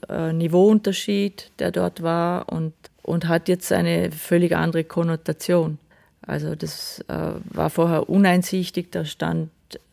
äh, 0.09 0.33
Niveauunterschied, 0.33 1.51
der 1.59 1.71
dort 1.71 2.01
war 2.01 2.49
und, 2.49 2.73
und 3.03 3.27
hat 3.27 3.47
jetzt 3.47 3.71
eine 3.71 4.11
völlig 4.11 4.55
andere 4.55 4.83
Konnotation. 4.83 5.77
Also 6.21 6.55
das 6.55 7.03
äh, 7.07 7.31
war 7.45 7.69
vorher 7.69 8.09
uneinsichtig, 8.09 8.91
da 8.91 9.05
stand 9.05 9.49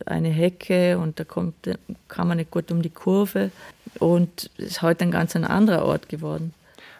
eine 0.06 0.28
Hecke 0.28 0.98
und 0.98 1.18
da 1.18 1.24
kommt, 1.24 1.54
kann 2.08 2.28
man 2.28 2.36
nicht 2.36 2.50
gut 2.50 2.70
um 2.70 2.82
die 2.82 2.90
Kurve 2.90 3.50
und 3.98 4.50
ist 4.56 4.82
heute 4.82 5.04
ein 5.04 5.10
ganz 5.10 5.36
ein 5.36 5.44
anderer 5.44 5.84
Ort 5.84 6.08
geworden. 6.08 6.54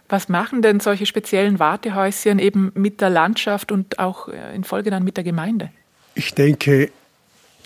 Was 0.09 0.29
machen 0.29 0.63
denn 0.63 0.81
solche 0.81 1.07
speziellen 1.07 1.59
Wartehäuschen 1.59 2.39
eben 2.39 2.73
mit 2.75 3.01
der 3.01 3.11
Landschaft 3.11 3.73
und 3.73 3.99
auch 3.99 4.29
äh, 4.29 4.55
in 4.55 4.65
Folge 4.65 4.91
dann 4.91 5.03
mit 5.03 5.17
der 5.17 5.25
Gemeinde? 5.25 5.71
Ich 6.15 6.35
denke, 6.35 6.91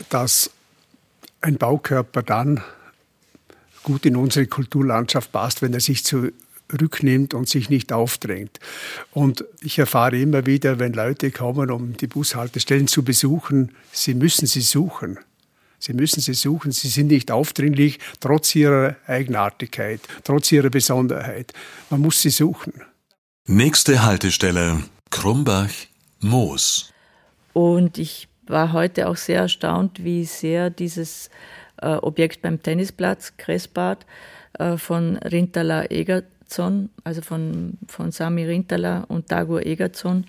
dass 0.08 0.50
ein 1.40 1.56
Baukörper 1.56 2.22
dann 2.22 2.62
gut 3.82 4.04
in 4.06 4.16
unsere 4.16 4.46
Kulturlandschaft 4.46 5.32
passt, 5.32 5.62
wenn 5.62 5.72
er 5.72 5.80
sich 5.80 6.04
zurücknimmt 6.04 7.34
und 7.34 7.48
sich 7.48 7.70
nicht 7.70 7.92
aufdrängt. 7.92 8.60
Und 9.12 9.44
ich 9.60 9.78
erfahre 9.78 10.18
immer 10.18 10.46
wieder, 10.46 10.78
wenn 10.78 10.92
Leute 10.92 11.30
kommen, 11.30 11.70
um 11.70 11.96
die 11.96 12.06
Bushaltestellen 12.06 12.88
zu 12.88 13.02
besuchen, 13.02 13.72
sie 13.92 14.14
müssen 14.14 14.46
sie 14.46 14.60
suchen. 14.60 15.18
Sie 15.80 15.92
müssen 15.92 16.20
sie 16.20 16.34
suchen. 16.34 16.72
Sie 16.72 16.88
sind 16.88 17.06
nicht 17.06 17.30
aufdringlich, 17.30 18.00
trotz 18.20 18.54
ihrer 18.54 18.96
Eigenartigkeit, 19.06 20.00
trotz 20.24 20.50
ihrer 20.50 20.70
Besonderheit. 20.70 21.52
Man 21.88 22.00
muss 22.00 22.20
sie 22.20 22.30
suchen. 22.30 22.72
Nächste 23.46 24.02
Haltestelle 24.02 24.82
Krumbach, 25.10 25.70
Moos. 26.20 26.92
Und 27.52 27.96
ich 27.98 28.28
war 28.50 28.72
heute 28.72 29.08
auch 29.08 29.16
sehr 29.16 29.40
erstaunt, 29.42 30.04
wie 30.04 30.24
sehr 30.24 30.70
dieses 30.70 31.30
äh, 31.82 31.94
Objekt 31.94 32.42
beim 32.42 32.62
Tennisplatz, 32.62 33.36
Kressbad, 33.36 34.06
äh, 34.58 34.76
von 34.76 35.16
Rintala 35.16 35.90
Egerton, 35.90 36.90
also 37.04 37.22
von, 37.22 37.78
von 37.86 38.10
Sami 38.12 38.44
Rintala 38.44 39.04
und 39.08 39.30
Dagur 39.30 39.64
Egerton, 39.64 40.24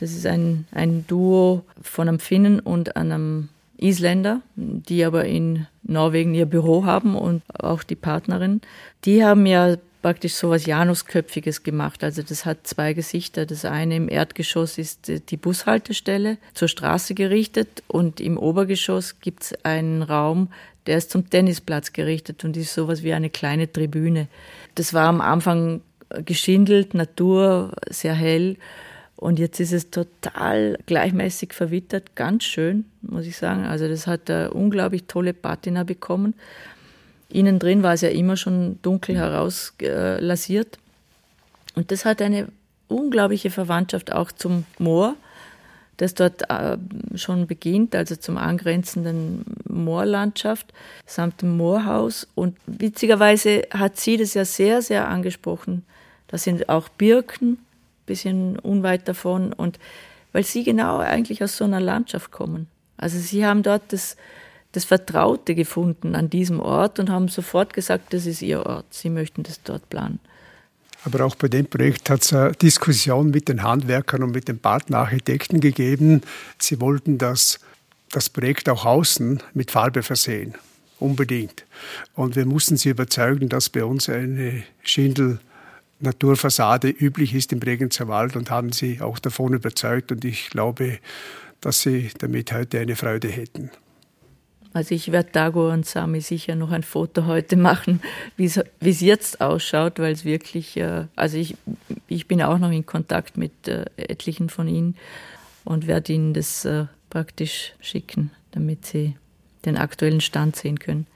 das 0.00 0.12
ist 0.12 0.26
ein, 0.26 0.66
ein 0.72 1.04
Duo 1.06 1.62
von 1.82 2.08
einem 2.08 2.20
Finnen 2.20 2.58
und 2.58 2.96
einem 2.96 3.50
Isländer, 3.76 4.40
die 4.56 5.04
aber 5.04 5.26
in 5.26 5.66
Norwegen 5.82 6.34
ihr 6.34 6.46
Büro 6.46 6.86
haben 6.86 7.14
und 7.14 7.42
auch 7.58 7.82
die 7.82 7.96
Partnerin. 7.96 8.62
Die 9.04 9.24
haben 9.24 9.44
ja 9.44 9.76
praktisch 10.02 10.34
so 10.34 10.50
was 10.50 10.66
Janusköpfiges 10.66 11.62
gemacht. 11.62 12.02
Also 12.04 12.22
das 12.22 12.44
hat 12.44 12.66
zwei 12.66 12.92
Gesichter. 12.92 13.46
Das 13.46 13.64
eine 13.64 13.96
im 13.96 14.08
Erdgeschoss 14.08 14.78
ist 14.78 15.10
die 15.30 15.36
Bushaltestelle 15.36 16.38
zur 16.54 16.68
Straße 16.68 17.14
gerichtet 17.14 17.82
und 17.88 18.20
im 18.20 18.38
Obergeschoss 18.38 19.20
gibt 19.20 19.42
es 19.42 19.64
einen 19.64 20.02
Raum, 20.02 20.48
der 20.86 20.98
ist 20.98 21.10
zum 21.10 21.28
Tennisplatz 21.28 21.92
gerichtet 21.92 22.44
und 22.44 22.56
ist 22.56 22.74
sowas 22.74 23.02
wie 23.02 23.12
eine 23.12 23.30
kleine 23.30 23.70
Tribüne. 23.70 24.28
Das 24.74 24.94
war 24.94 25.08
am 25.08 25.20
Anfang 25.20 25.82
geschindelt, 26.24 26.94
Natur, 26.94 27.72
sehr 27.88 28.14
hell. 28.14 28.56
Und 29.16 29.38
jetzt 29.38 29.60
ist 29.60 29.72
es 29.72 29.90
total 29.90 30.78
gleichmäßig 30.86 31.52
verwittert, 31.52 32.16
ganz 32.16 32.44
schön, 32.44 32.86
muss 33.02 33.26
ich 33.26 33.36
sagen. 33.36 33.66
Also 33.66 33.86
das 33.86 34.06
hat 34.06 34.30
eine 34.30 34.50
unglaublich 34.50 35.04
tolle 35.04 35.34
Patina 35.34 35.84
bekommen. 35.84 36.34
Innen 37.32 37.58
drin 37.58 37.82
war 37.82 37.94
es 37.94 38.00
ja 38.00 38.08
immer 38.08 38.36
schon 38.36 38.78
dunkel 38.82 39.16
herauslasiert. 39.16 40.78
Und 41.74 41.90
das 41.90 42.04
hat 42.04 42.20
eine 42.20 42.48
unglaubliche 42.88 43.50
Verwandtschaft 43.50 44.12
auch 44.12 44.32
zum 44.32 44.64
Moor, 44.78 45.14
das 45.96 46.14
dort 46.14 46.50
äh, 46.50 46.76
schon 47.14 47.46
beginnt, 47.46 47.94
also 47.94 48.16
zum 48.16 48.38
angrenzenden 48.38 49.44
Moorlandschaft 49.68 50.72
samt 51.06 51.42
dem 51.42 51.56
Moorhaus. 51.56 52.26
Und 52.34 52.56
witzigerweise 52.66 53.62
hat 53.70 53.98
sie 53.98 54.16
das 54.16 54.34
ja 54.34 54.44
sehr, 54.44 54.82
sehr 54.82 55.08
angesprochen. 55.08 55.84
Da 56.28 56.38
sind 56.38 56.68
auch 56.68 56.88
Birken 56.88 57.58
bisschen 58.10 58.58
unweit 58.58 59.06
davon 59.06 59.52
und 59.52 59.78
weil 60.32 60.44
sie 60.44 60.64
genau 60.64 60.98
eigentlich 60.98 61.42
aus 61.44 61.56
so 61.56 61.64
einer 61.64 61.80
Landschaft 61.80 62.32
kommen. 62.32 62.66
Also 62.96 63.18
sie 63.18 63.46
haben 63.46 63.62
dort 63.62 63.92
das, 63.92 64.16
das 64.72 64.84
Vertraute 64.84 65.54
gefunden 65.54 66.14
an 66.14 66.30
diesem 66.30 66.60
Ort 66.60 66.98
und 66.98 67.10
haben 67.10 67.28
sofort 67.28 67.72
gesagt, 67.72 68.12
das 68.12 68.26
ist 68.26 68.42
ihr 68.42 68.64
Ort. 68.64 68.86
Sie 68.90 69.10
möchten 69.10 69.42
das 69.42 69.62
dort 69.62 69.88
planen. 69.90 70.20
Aber 71.04 71.24
auch 71.24 71.34
bei 71.34 71.48
dem 71.48 71.66
Projekt 71.66 72.10
hat 72.10 72.22
es 72.22 72.32
eine 72.32 72.52
Diskussion 72.52 73.30
mit 73.30 73.48
den 73.48 73.62
Handwerkern 73.62 74.22
und 74.22 74.32
mit 74.32 74.48
den 74.48 74.58
Partnerarchitekten 74.58 75.60
gegeben. 75.60 76.22
Sie 76.58 76.80
wollten 76.80 77.16
das, 77.16 77.58
das 78.10 78.28
Projekt 78.28 78.68
auch 78.68 78.84
außen 78.84 79.42
mit 79.54 79.70
Farbe 79.70 80.02
versehen. 80.02 80.54
Unbedingt. 80.98 81.64
Und 82.14 82.36
wir 82.36 82.44
mussten 82.44 82.76
sie 82.76 82.90
überzeugen, 82.90 83.48
dass 83.48 83.70
bei 83.70 83.84
uns 83.84 84.08
eine 84.10 84.62
Schindel 84.82 85.40
Naturfassade 86.00 86.88
üblich 86.88 87.34
ist 87.34 87.52
im 87.52 87.60
Bregenzer 87.60 88.08
Wald 88.08 88.36
und 88.36 88.50
haben 88.50 88.72
sie 88.72 89.00
auch 89.00 89.18
davon 89.18 89.54
überzeugt. 89.54 90.12
Und 90.12 90.24
ich 90.24 90.50
glaube, 90.50 90.98
dass 91.60 91.82
sie 91.82 92.10
damit 92.18 92.52
heute 92.52 92.78
eine 92.78 92.96
Freude 92.96 93.28
hätten. 93.28 93.70
Also 94.72 94.94
ich 94.94 95.10
werde 95.10 95.30
Dago 95.32 95.70
und 95.72 95.84
Sami 95.84 96.20
sicher 96.20 96.54
noch 96.54 96.70
ein 96.70 96.84
Foto 96.84 97.26
heute 97.26 97.56
machen, 97.56 98.00
wie 98.36 98.44
es 98.44 99.00
jetzt 99.00 99.40
ausschaut, 99.40 99.98
weil 99.98 100.12
es 100.12 100.24
wirklich, 100.24 100.76
äh, 100.76 101.06
also 101.16 101.38
ich, 101.38 101.56
ich 102.06 102.28
bin 102.28 102.40
auch 102.42 102.58
noch 102.58 102.70
in 102.70 102.86
Kontakt 102.86 103.36
mit 103.36 103.66
äh, 103.66 103.86
etlichen 103.96 104.48
von 104.48 104.68
ihnen 104.68 104.96
und 105.64 105.88
werde 105.88 106.12
ihnen 106.12 106.34
das 106.34 106.64
äh, 106.64 106.86
praktisch 107.10 107.74
schicken, 107.80 108.30
damit 108.52 108.86
sie 108.86 109.16
den 109.64 109.76
aktuellen 109.76 110.20
Stand 110.20 110.54
sehen 110.54 110.78
können. 110.78 111.06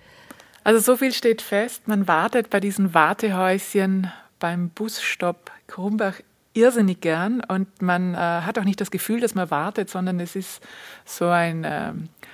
Also 0.64 0.80
so 0.80 0.96
viel 0.96 1.12
steht 1.12 1.42
fest, 1.42 1.86
man 1.86 2.08
wartet 2.08 2.50
bei 2.50 2.58
diesen 2.58 2.92
Wartehäuschen 2.92 4.10
beim 4.40 4.70
Busstopp 4.70 5.52
Krumbach 5.68 6.20
irrsinnig 6.54 7.00
gern 7.00 7.42
und 7.42 7.82
man 7.82 8.14
äh, 8.14 8.16
hat 8.16 8.58
auch 8.58 8.64
nicht 8.64 8.80
das 8.80 8.90
Gefühl, 8.90 9.20
dass 9.20 9.34
man 9.34 9.50
wartet, 9.50 9.90
sondern 9.90 10.20
es 10.20 10.36
ist 10.36 10.62
so, 11.04 11.26
ein, 11.26 11.64
äh, 11.64 11.92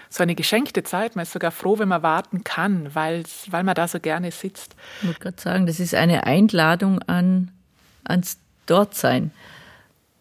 so 0.08 0.22
eine 0.22 0.34
geschenkte 0.34 0.82
Zeit. 0.82 1.16
Man 1.16 1.24
ist 1.24 1.32
sogar 1.32 1.50
froh, 1.50 1.78
wenn 1.78 1.88
man 1.88 2.02
warten 2.02 2.44
kann, 2.44 2.94
weil 2.94 3.24
man 3.50 3.74
da 3.74 3.88
so 3.88 3.98
gerne 3.98 4.30
sitzt. 4.30 4.76
Ich 5.00 5.08
wollte 5.08 5.20
gerade 5.20 5.40
sagen, 5.40 5.66
das 5.66 5.80
ist 5.80 5.94
eine 5.94 6.24
Einladung 6.24 7.02
an, 7.02 7.50
ans 8.04 8.38
Dortsein. 8.66 9.32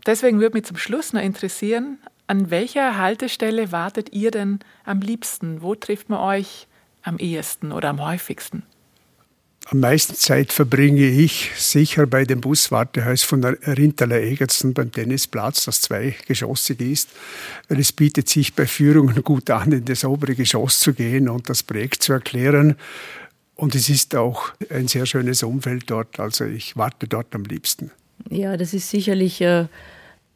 Deswegen 0.06 0.40
würde 0.40 0.58
mich 0.58 0.66
zum 0.66 0.78
Schluss 0.78 1.14
noch 1.14 1.22
interessieren, 1.22 2.00
an 2.28 2.50
welcher 2.52 2.98
Haltestelle 2.98 3.72
wartet 3.72 4.14
ihr 4.14 4.32
denn 4.32 4.60
am 4.86 5.02
liebsten? 5.02 5.62
Wo 5.62 5.76
trifft 5.76 6.10
man 6.10 6.20
euch 6.20 6.68
am 7.04 7.18
ehesten 7.18 7.72
oder 7.72 7.90
am 7.90 8.04
häufigsten? 8.06 8.64
Am 9.72 9.82
meisten 9.82 10.16
Zeit 10.16 10.52
verbringe 10.52 11.06
ich 11.06 11.52
sicher 11.56 12.08
bei 12.08 12.26
dem 12.26 12.42
Buswartehaus 12.42 13.22
von 13.22 13.44
Rintaler 13.44 14.20
Egertsen 14.20 14.74
beim 14.74 14.92
Tennisplatz, 14.92 15.66
das 15.66 15.82
zweigeschossig 15.82 16.82
ist, 16.82 17.10
es 17.68 17.92
bietet 17.92 18.30
sich 18.30 18.56
bei 18.56 18.66
Führungen 18.66 19.24
gut 19.24 19.52
an, 19.52 19.72
in 19.72 19.86
das 19.86 20.04
obere 20.04 20.34
Geschoss 20.34 20.80
zu 20.80 20.94
gehen 20.94 21.30
und 21.30 21.50
das 21.52 21.62
Projekt 21.62 22.02
zu 22.02 22.14
erklären. 22.14 22.78
Und 23.54 23.76
es 23.76 23.90
ist 23.90 24.16
auch 24.16 24.54
ein 24.72 24.88
sehr 24.88 25.06
schönes 25.06 25.44
Umfeld 25.44 25.84
dort, 25.92 26.20
also 26.20 26.46
ich 26.46 26.76
warte 26.76 27.08
dort 27.08 27.36
am 27.36 27.44
liebsten. 27.44 27.92
Ja, 28.28 28.58
das 28.58 28.74
ist 28.74 28.90
sicherlich 28.90 29.40
äh, 29.42 29.68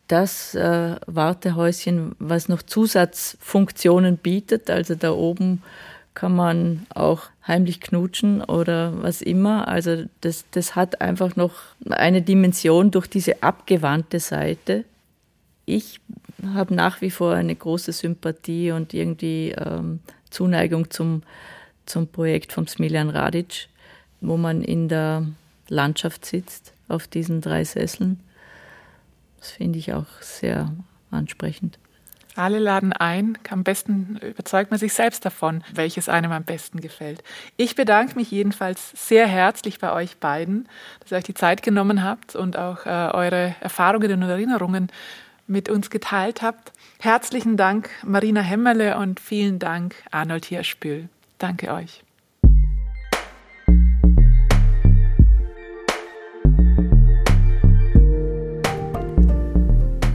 das 0.07 0.53
äh, 0.53 0.95
Wartehäuschen, 1.07 2.15
was 2.19 2.49
noch 2.49 2.61
Zusatzfunktionen 2.61 4.17
bietet. 4.17 4.69
Also 4.69 4.93
da 4.93 5.11
oben 5.11 5.63
kann 6.13 6.35
man 6.35 6.85
auch 6.93 7.23
heimlich 7.47 7.81
knutschen 7.81 8.43
oder 8.43 9.01
was 9.01 9.21
immer. 9.21 9.67
Also 9.67 10.05
das, 10.21 10.45
das 10.51 10.75
hat 10.75 11.01
einfach 11.01 11.35
noch 11.35 11.53
eine 11.89 12.21
Dimension 12.21 12.91
durch 12.91 13.07
diese 13.07 13.41
abgewandte 13.41 14.19
Seite. 14.19 14.85
Ich 15.65 15.99
habe 16.53 16.73
nach 16.73 17.01
wie 17.01 17.09
vor 17.09 17.33
eine 17.33 17.55
große 17.55 17.91
Sympathie 17.91 18.71
und 18.71 18.93
irgendwie 18.93 19.51
ähm, 19.51 19.99
Zuneigung 20.29 20.89
zum, 20.91 21.23
zum 21.85 22.07
Projekt 22.07 22.53
von 22.53 22.67
Smiljan 22.67 23.09
Radic, 23.09 23.69
wo 24.21 24.37
man 24.37 24.61
in 24.61 24.89
der 24.89 25.25
Landschaft 25.69 26.25
sitzt 26.25 26.73
auf 26.87 27.07
diesen 27.07 27.41
drei 27.41 27.63
Sesseln. 27.63 28.19
Das 29.39 29.51
finde 29.51 29.79
ich 29.79 29.93
auch 29.93 30.07
sehr 30.21 30.71
ansprechend. 31.11 31.79
Alle 32.35 32.59
laden 32.59 32.93
ein. 32.93 33.37
Am 33.49 33.63
besten 33.63 34.17
überzeugt 34.21 34.71
man 34.71 34.79
sich 34.79 34.93
selbst 34.93 35.23
davon, 35.25 35.63
welches 35.73 36.09
einem 36.09 36.31
am 36.31 36.43
besten 36.43 36.81
gefällt. 36.81 37.23
Ich 37.57 37.75
bedanke 37.75 38.15
mich 38.15 38.31
jedenfalls 38.31 38.91
sehr 38.95 39.27
herzlich 39.27 39.79
bei 39.79 39.93
euch 39.93 40.17
beiden, 40.17 40.67
dass 40.99 41.11
ihr 41.11 41.17
euch 41.17 41.23
die 41.23 41.35
Zeit 41.35 41.61
genommen 41.61 42.03
habt 42.03 42.35
und 42.35 42.57
auch 42.57 42.85
äh, 42.85 42.89
eure 42.89 43.55
Erfahrungen 43.59 44.11
und 44.11 44.29
Erinnerungen 44.29 44.89
mit 45.45 45.69
uns 45.69 45.89
geteilt 45.89 46.41
habt. 46.41 46.71
Herzlichen 46.99 47.57
Dank, 47.57 47.89
Marina 48.03 48.41
Hemmerle, 48.41 48.97
und 48.97 49.19
vielen 49.19 49.59
Dank, 49.59 49.95
Arnold 50.09 50.45
Hirschbühl. 50.45 51.09
Danke 51.37 51.71
euch. 51.71 52.03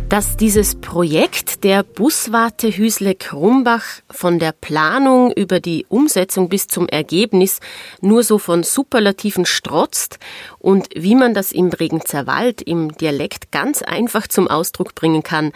Dass 0.09 0.39
dieses 0.39 0.75
Projekt 0.77 1.65
der 1.65 1.83
Buswarte 1.83 2.71
Hüsle 2.71 3.15
Krumbach 3.15 3.85
von 4.11 4.39
der 4.39 4.53
Planung 4.53 5.33
über 5.33 5.61
die 5.61 5.85
Umsetzung 5.89 6.49
bis 6.49 6.67
zum 6.67 6.89
Ergebnis 6.89 7.61
nur 8.01 8.23
so 8.23 8.39
von 8.39 8.63
Superlativen 8.63 9.45
strotzt 9.45 10.19
und 10.59 10.89
wie 10.95 11.15
man 11.15 11.35
das 11.35 11.53
im 11.53 11.69
Bregenzer 11.69 12.27
Wald 12.27 12.63
im 12.63 12.93
Dialekt 12.97 13.53
ganz 13.53 13.83
einfach 13.83 14.27
zum 14.29 14.49
Ausdruck 14.49 14.95
bringen 14.95 15.23
kann, 15.23 15.53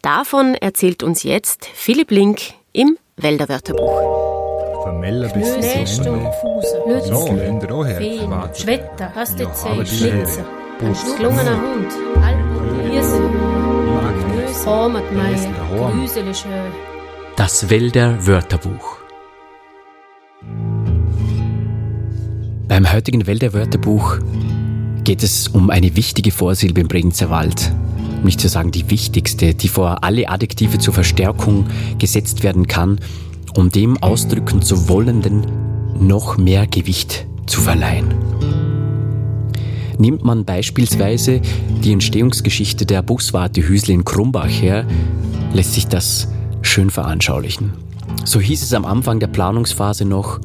davon 0.00 0.54
erzählt 0.54 1.02
uns 1.02 1.22
jetzt 1.22 1.66
Philipp 1.66 2.10
Link 2.10 2.40
im 2.72 2.96
Wälderwörterbuch. 3.16 4.82
Vermeller 4.84 5.28
bis 5.28 5.56
Nähstunde, 5.58 6.32
Fuße, 6.40 6.82
Feen, 7.98 8.30
Schwetter, 8.54 9.12
Pastezei, 9.14 9.84
Schlitzer, 9.84 10.44
ein 10.80 10.96
gelungener 11.16 11.60
Hund, 11.60 11.92
Alpen, 12.16 12.90
Hirse, 12.90 13.41
das 17.36 17.68
Wälder 17.68 18.26
Wörterbuch. 18.28 18.98
Beim 22.68 22.92
heutigen 22.92 23.26
Wälder 23.26 23.54
Wörterbuch 23.54 24.18
geht 25.02 25.24
es 25.24 25.48
um 25.48 25.70
eine 25.70 25.96
wichtige 25.96 26.30
Vorsilbe 26.30 26.80
im 26.80 26.86
Bregenzer 26.86 27.28
Wald. 27.28 27.72
Um 28.18 28.22
nicht 28.22 28.40
zu 28.40 28.48
sagen 28.48 28.70
die 28.70 28.88
wichtigste, 28.88 29.52
die 29.52 29.66
vor 29.66 30.04
alle 30.04 30.28
Adjektive 30.28 30.78
zur 30.78 30.94
Verstärkung 30.94 31.66
gesetzt 31.98 32.44
werden 32.44 32.68
kann, 32.68 33.00
um 33.56 33.70
dem 33.70 34.00
ausdrücken 34.00 34.62
zu 34.62 34.88
wollenden 34.88 35.44
noch 35.98 36.38
mehr 36.38 36.68
Gewicht 36.68 37.26
zu 37.46 37.60
verleihen. 37.60 38.14
Nimmt 40.02 40.24
man 40.24 40.44
beispielsweise 40.44 41.40
die 41.84 41.92
Entstehungsgeschichte 41.92 42.84
der 42.86 43.02
Buswarte 43.02 43.62
Hüsle 43.62 43.94
in 43.94 44.04
Krumbach 44.04 44.48
her, 44.48 44.84
lässt 45.54 45.74
sich 45.74 45.86
das 45.86 46.26
schön 46.60 46.90
veranschaulichen. 46.90 47.74
So 48.24 48.40
hieß 48.40 48.64
es 48.64 48.74
am 48.74 48.84
Anfang 48.84 49.20
der 49.20 49.28
Planungsphase 49.28 50.04
noch, 50.04 50.40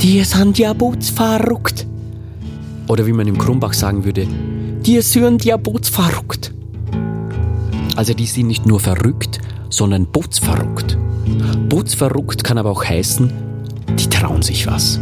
die 0.00 0.24
sind 0.24 0.58
ja 0.58 0.72
bootsverrückt. 0.72 1.86
Oder 2.88 3.06
wie 3.06 3.12
man 3.12 3.28
im 3.28 3.36
Krumbach 3.36 3.74
sagen 3.74 4.06
würde, 4.06 4.26
die 4.86 5.02
sind 5.02 5.44
ja 5.44 5.58
bootsverrückt. 5.58 6.54
Also 7.94 8.14
die 8.14 8.24
sind 8.24 8.46
nicht 8.46 8.64
nur 8.64 8.80
verrückt, 8.80 9.38
sondern 9.68 10.06
bootsverrückt. 10.06 10.96
Bootsverrückt 11.68 12.42
kann 12.42 12.56
aber 12.56 12.70
auch 12.70 12.86
heißen, 12.86 13.30
die 13.98 14.08
trauen 14.08 14.40
sich 14.40 14.66
was. 14.66 14.98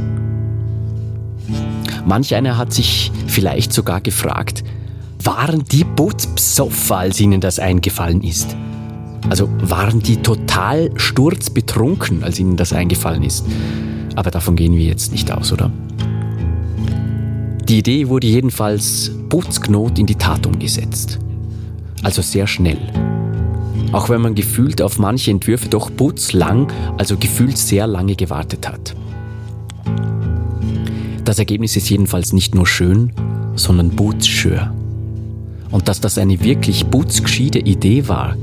Manch 2.09 2.35
einer 2.35 2.57
hat 2.57 2.73
sich 2.73 3.13
vielleicht 3.27 3.71
sogar 3.71 4.01
gefragt, 4.01 4.65
waren 5.23 5.65
die 5.65 5.85
Bootspsoffer, 5.85 6.97
als 6.97 7.21
ihnen 7.21 7.43
das 7.43 7.59
eingefallen 7.59 8.23
ist? 8.23 8.57
Also 9.29 9.47
waren 9.61 10.01
die 10.01 10.17
total 10.17 10.91
sturzbetrunken, 10.97 12.25
als 12.25 12.39
ihnen 12.39 12.57
das 12.57 12.73
eingefallen 12.73 13.25
ist? 13.25 13.45
Aber 14.17 14.31
davon 14.31 14.57
gehen 14.57 14.73
wir 14.73 14.87
jetzt 14.87 15.13
nicht 15.13 15.31
aus, 15.31 15.53
oder? 15.53 15.71
Die 17.69 17.81
Idee 17.81 18.09
wurde 18.09 18.27
jedenfalls 18.27 19.13
Bootsknot 19.29 19.99
in 19.99 20.07
die 20.07 20.15
Tat 20.15 20.47
umgesetzt. 20.47 21.19
Also 22.03 22.23
sehr 22.23 22.47
schnell. 22.47 22.79
Auch 23.93 24.09
wenn 24.09 24.23
man 24.23 24.35
gefühlt 24.35 24.81
auf 24.81 24.99
manche 24.99 25.31
Entwürfe 25.31 25.69
doch 25.69 25.91
bootslang, 25.91 26.73
also 26.97 27.19
gefühlt 27.19 27.59
sehr 27.59 27.87
lange 27.87 28.17
gewartet 28.17 28.67
hat. 28.67 28.97
Das 31.29 31.39
Ergebnis 31.39 31.77
ist 31.77 31.91
jedenfalls 31.91 32.33
nicht 32.33 32.55
nur 32.55 32.67
schön, 32.67 33.13
sondern 33.55 33.91
bootsschör. 33.91 34.73
Und 35.71 35.87
dass 35.87 36.01
das 36.01 36.17
eine 36.17 36.43
wirklich 36.43 36.87
bootsgeschiede 36.87 37.59
Idee 37.59 38.09
war, 38.09 38.35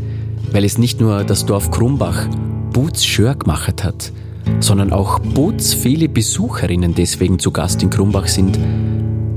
weil 0.51 0.63
es 0.63 0.77
nicht 0.77 1.01
nur 1.01 1.23
das 1.23 1.47
Dorf 1.47 1.71
Krumbach 1.71 2.27
bootsschör 2.73 3.33
gemacht 3.33 3.83
hat, 3.83 4.11
sondern 4.59 4.93
auch 4.93 5.17
boots 5.17 5.73
viele 5.73 6.07
Besucherinnen 6.07 6.93
deswegen 6.93 7.39
zu 7.39 7.49
Gast 7.49 7.81
in 7.81 7.89
Krumbach 7.89 8.27
sind, 8.27 8.59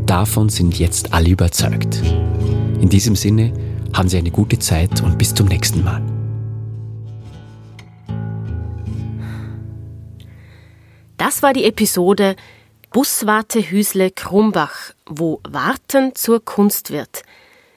davon 0.04 0.50
sind 0.50 0.78
jetzt 0.78 1.14
alle 1.14 1.30
überzeugt. 1.30 2.02
In 2.82 2.90
diesem 2.90 3.16
Sinne 3.16 3.54
haben 3.94 4.10
Sie 4.10 4.18
eine 4.18 4.30
gute 4.30 4.58
Zeit 4.58 5.02
und 5.02 5.16
bis 5.16 5.32
zum 5.32 5.46
nächsten 5.46 5.82
Mal. 5.82 6.02
Das 11.16 11.42
war 11.42 11.54
die 11.54 11.64
Episode 11.64 12.36
Buswarte 12.98 13.60
Hüsle 13.60 14.10
Krumbach, 14.10 14.92
wo 15.06 15.40
Warten 15.48 16.16
zur 16.16 16.44
Kunst 16.44 16.90
wird. 16.90 17.22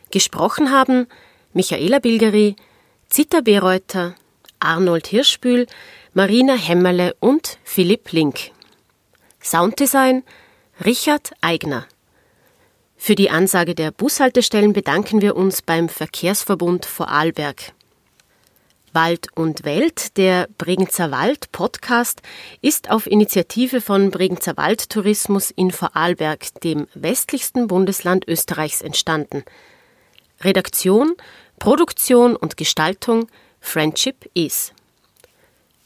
Gesprochen 0.09 0.71
haben 0.71 1.05
Michaela 1.53 1.99
Bilgeri, 1.99 2.55
Zita 3.07 3.41
Bereuter, 3.41 4.15
Arnold 4.59 5.05
Hirschbühl, 5.05 5.67
Marina 6.15 6.55
Hemmerle 6.55 7.15
und 7.19 7.59
Philipp 7.63 8.11
Link. 8.13 8.49
Sounddesign 9.43 10.23
Richard 10.83 11.33
Eigner. 11.39 11.85
Für 12.97 13.13
die 13.13 13.29
Ansage 13.29 13.75
der 13.75 13.91
Bushaltestellen 13.91 14.73
bedanken 14.73 15.21
wir 15.21 15.35
uns 15.35 15.61
beim 15.61 15.87
Verkehrsverbund 15.87 16.87
Vorarlberg. 16.87 17.73
Wald 18.93 19.27
und 19.35 19.63
Welt, 19.63 20.17
der 20.17 20.47
Bregenzer 20.57 21.11
Wald 21.11 21.51
Podcast, 21.51 22.21
ist 22.61 22.89
auf 22.89 23.07
Initiative 23.07 23.81
von 23.81 24.11
Bregenzer 24.11 24.57
Wald 24.57 24.89
Tourismus 24.89 25.51
in 25.51 25.71
Vorarlberg, 25.71 26.59
dem 26.61 26.87
westlichsten 26.93 27.67
Bundesland 27.67 28.27
Österreichs, 28.27 28.81
entstanden. 28.81 29.43
Redaktion, 30.41 31.15
Produktion 31.59 32.35
und 32.35 32.57
Gestaltung 32.57 33.27
Friendship 33.59 34.29
is. 34.33 34.73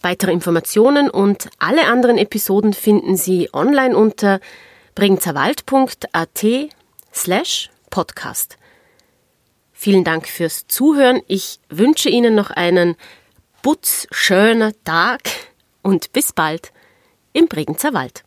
Weitere 0.02 0.32
Informationen 0.32 1.10
und 1.10 1.50
alle 1.60 1.88
anderen 1.88 2.18
Episoden 2.18 2.74
finden 2.74 3.18
Sie 3.18 3.50
online 3.54 3.96
unter 3.96 4.40
bregenzerwald.at 4.96 6.46
slash 7.14 7.70
podcast. 7.90 8.58
Vielen 9.78 10.06
Dank 10.06 10.28
fürs 10.28 10.68
Zuhören. 10.68 11.22
Ich 11.28 11.60
wünsche 11.70 12.10
Ihnen 12.10 12.34
noch 12.34 12.50
einen 12.50 12.96
putzschöner 13.62 14.72
Tag 14.86 15.22
und 15.84 16.14
bis 16.14 16.32
bald 16.32 16.72
im 17.34 17.48
Bregenzer 17.48 17.94
Wald. 17.94 18.24